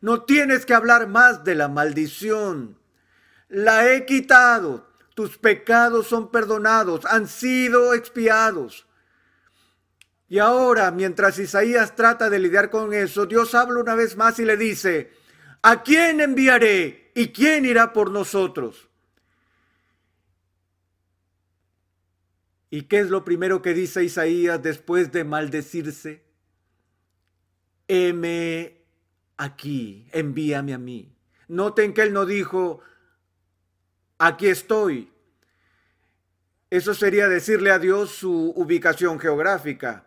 No 0.00 0.22
tienes 0.22 0.64
que 0.64 0.74
hablar 0.74 1.08
más 1.08 1.42
de 1.42 1.56
la 1.56 1.66
maldición. 1.66 2.78
La 3.48 3.92
he 3.92 4.06
quitado. 4.06 4.88
Tus 5.16 5.36
pecados 5.36 6.06
son 6.06 6.30
perdonados, 6.30 7.06
han 7.06 7.26
sido 7.26 7.92
expiados. 7.92 8.86
Y 10.32 10.38
ahora, 10.38 10.90
mientras 10.90 11.38
Isaías 11.38 11.94
trata 11.94 12.30
de 12.30 12.38
lidiar 12.38 12.70
con 12.70 12.94
eso, 12.94 13.26
Dios 13.26 13.54
habla 13.54 13.80
una 13.80 13.94
vez 13.94 14.16
más 14.16 14.38
y 14.38 14.46
le 14.46 14.56
dice, 14.56 15.12
¿a 15.60 15.82
quién 15.82 16.22
enviaré 16.22 17.12
y 17.14 17.28
quién 17.28 17.66
irá 17.66 17.92
por 17.92 18.10
nosotros? 18.10 18.88
¿Y 22.70 22.84
qué 22.84 23.00
es 23.00 23.10
lo 23.10 23.26
primero 23.26 23.60
que 23.60 23.74
dice 23.74 24.04
Isaías 24.04 24.62
después 24.62 25.12
de 25.12 25.24
maldecirse? 25.24 26.22
Heme 27.86 28.78
aquí, 29.36 30.08
envíame 30.12 30.72
a 30.72 30.78
mí. 30.78 31.14
Noten 31.48 31.92
que 31.92 32.00
él 32.00 32.14
no 32.14 32.24
dijo, 32.24 32.80
aquí 34.16 34.46
estoy. 34.46 35.12
Eso 36.70 36.94
sería 36.94 37.28
decirle 37.28 37.70
a 37.70 37.78
Dios 37.78 38.12
su 38.12 38.54
ubicación 38.56 39.20
geográfica. 39.20 40.06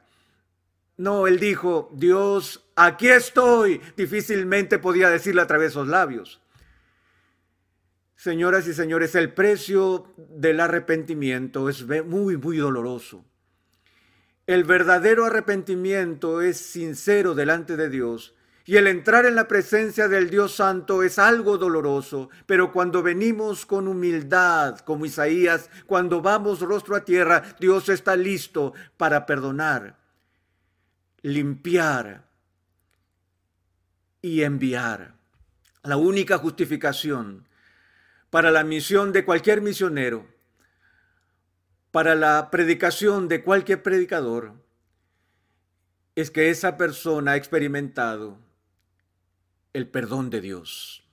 No, 0.97 1.27
él 1.27 1.39
dijo, 1.39 1.89
Dios, 1.93 2.65
aquí 2.75 3.09
estoy. 3.09 3.81
Difícilmente 3.97 4.79
podía 4.79 5.09
decirle 5.09 5.41
a 5.41 5.47
través 5.47 5.69
de 5.69 5.79
sus 5.81 5.87
labios. 5.87 6.41
Señoras 8.15 8.67
y 8.67 8.73
señores, 8.73 9.13
el 9.15 9.33
precio 9.33 10.13
del 10.17 10.59
arrepentimiento 10.59 11.69
es 11.69 11.85
muy, 12.05 12.37
muy 12.37 12.57
doloroso. 12.57 13.25
El 14.47 14.63
verdadero 14.63 15.25
arrepentimiento 15.25 16.41
es 16.41 16.57
sincero 16.57 17.35
delante 17.35 17.75
de 17.75 17.89
Dios 17.89 18.35
y 18.67 18.77
el 18.77 18.87
entrar 18.87 19.25
en 19.25 19.35
la 19.35 19.47
presencia 19.47 20.07
del 20.07 20.29
Dios 20.29 20.55
Santo 20.55 21.03
es 21.03 21.19
algo 21.19 21.57
doloroso, 21.59 22.29
pero 22.47 22.71
cuando 22.71 23.03
venimos 23.03 23.65
con 23.65 23.87
humildad, 23.87 24.79
como 24.79 25.05
Isaías, 25.05 25.69
cuando 25.85 26.21
vamos 26.21 26.61
rostro 26.61 26.95
a 26.95 27.05
tierra, 27.05 27.43
Dios 27.59 27.89
está 27.89 28.15
listo 28.15 28.73
para 28.97 29.27
perdonar, 29.27 29.97
limpiar 31.25 32.23
y 34.21 34.43
enviar. 34.43 35.15
La 35.81 35.97
única 35.97 36.37
justificación 36.37 37.47
para 38.29 38.51
la 38.51 38.63
misión 38.63 39.11
de 39.11 39.25
cualquier 39.25 39.61
misionero, 39.61 40.27
para 41.89 42.13
la 42.13 42.51
predicación 42.51 43.27
de 43.27 43.43
cualquier 43.43 43.81
predicador, 43.81 44.53
es 46.13 46.29
que 46.29 46.51
esa 46.51 46.77
persona 46.77 47.31
ha 47.31 47.37
experimentado 47.37 48.37
el 49.73 49.87
perdón 49.87 50.29
de 50.29 50.41
Dios. 50.41 51.03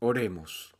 Oremos. 0.00 0.74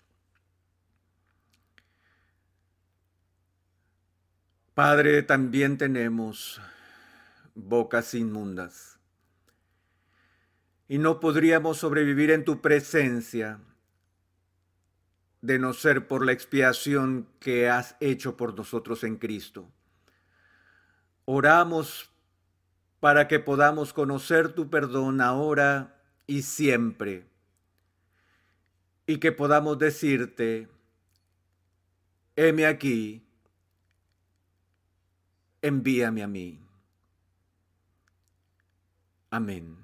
Padre, 4.82 5.22
también 5.22 5.76
tenemos 5.76 6.58
bocas 7.54 8.14
inmundas 8.14 8.98
y 10.88 10.96
no 10.96 11.20
podríamos 11.20 11.76
sobrevivir 11.76 12.30
en 12.30 12.46
tu 12.46 12.62
presencia 12.62 13.60
de 15.42 15.58
no 15.58 15.74
ser 15.74 16.08
por 16.08 16.24
la 16.24 16.32
expiación 16.32 17.28
que 17.40 17.68
has 17.68 17.94
hecho 18.00 18.38
por 18.38 18.56
nosotros 18.56 19.04
en 19.04 19.16
Cristo. 19.16 19.70
Oramos 21.26 22.10
para 23.00 23.28
que 23.28 23.38
podamos 23.38 23.92
conocer 23.92 24.54
tu 24.54 24.70
perdón 24.70 25.20
ahora 25.20 26.00
y 26.26 26.40
siempre, 26.40 27.26
y 29.06 29.18
que 29.18 29.30
podamos 29.30 29.78
decirte, 29.78 30.68
heme 32.34 32.64
aquí, 32.64 33.26
envíame 35.62 36.22
a 36.22 36.26
mí. 36.28 36.60
Amén. 39.30 39.79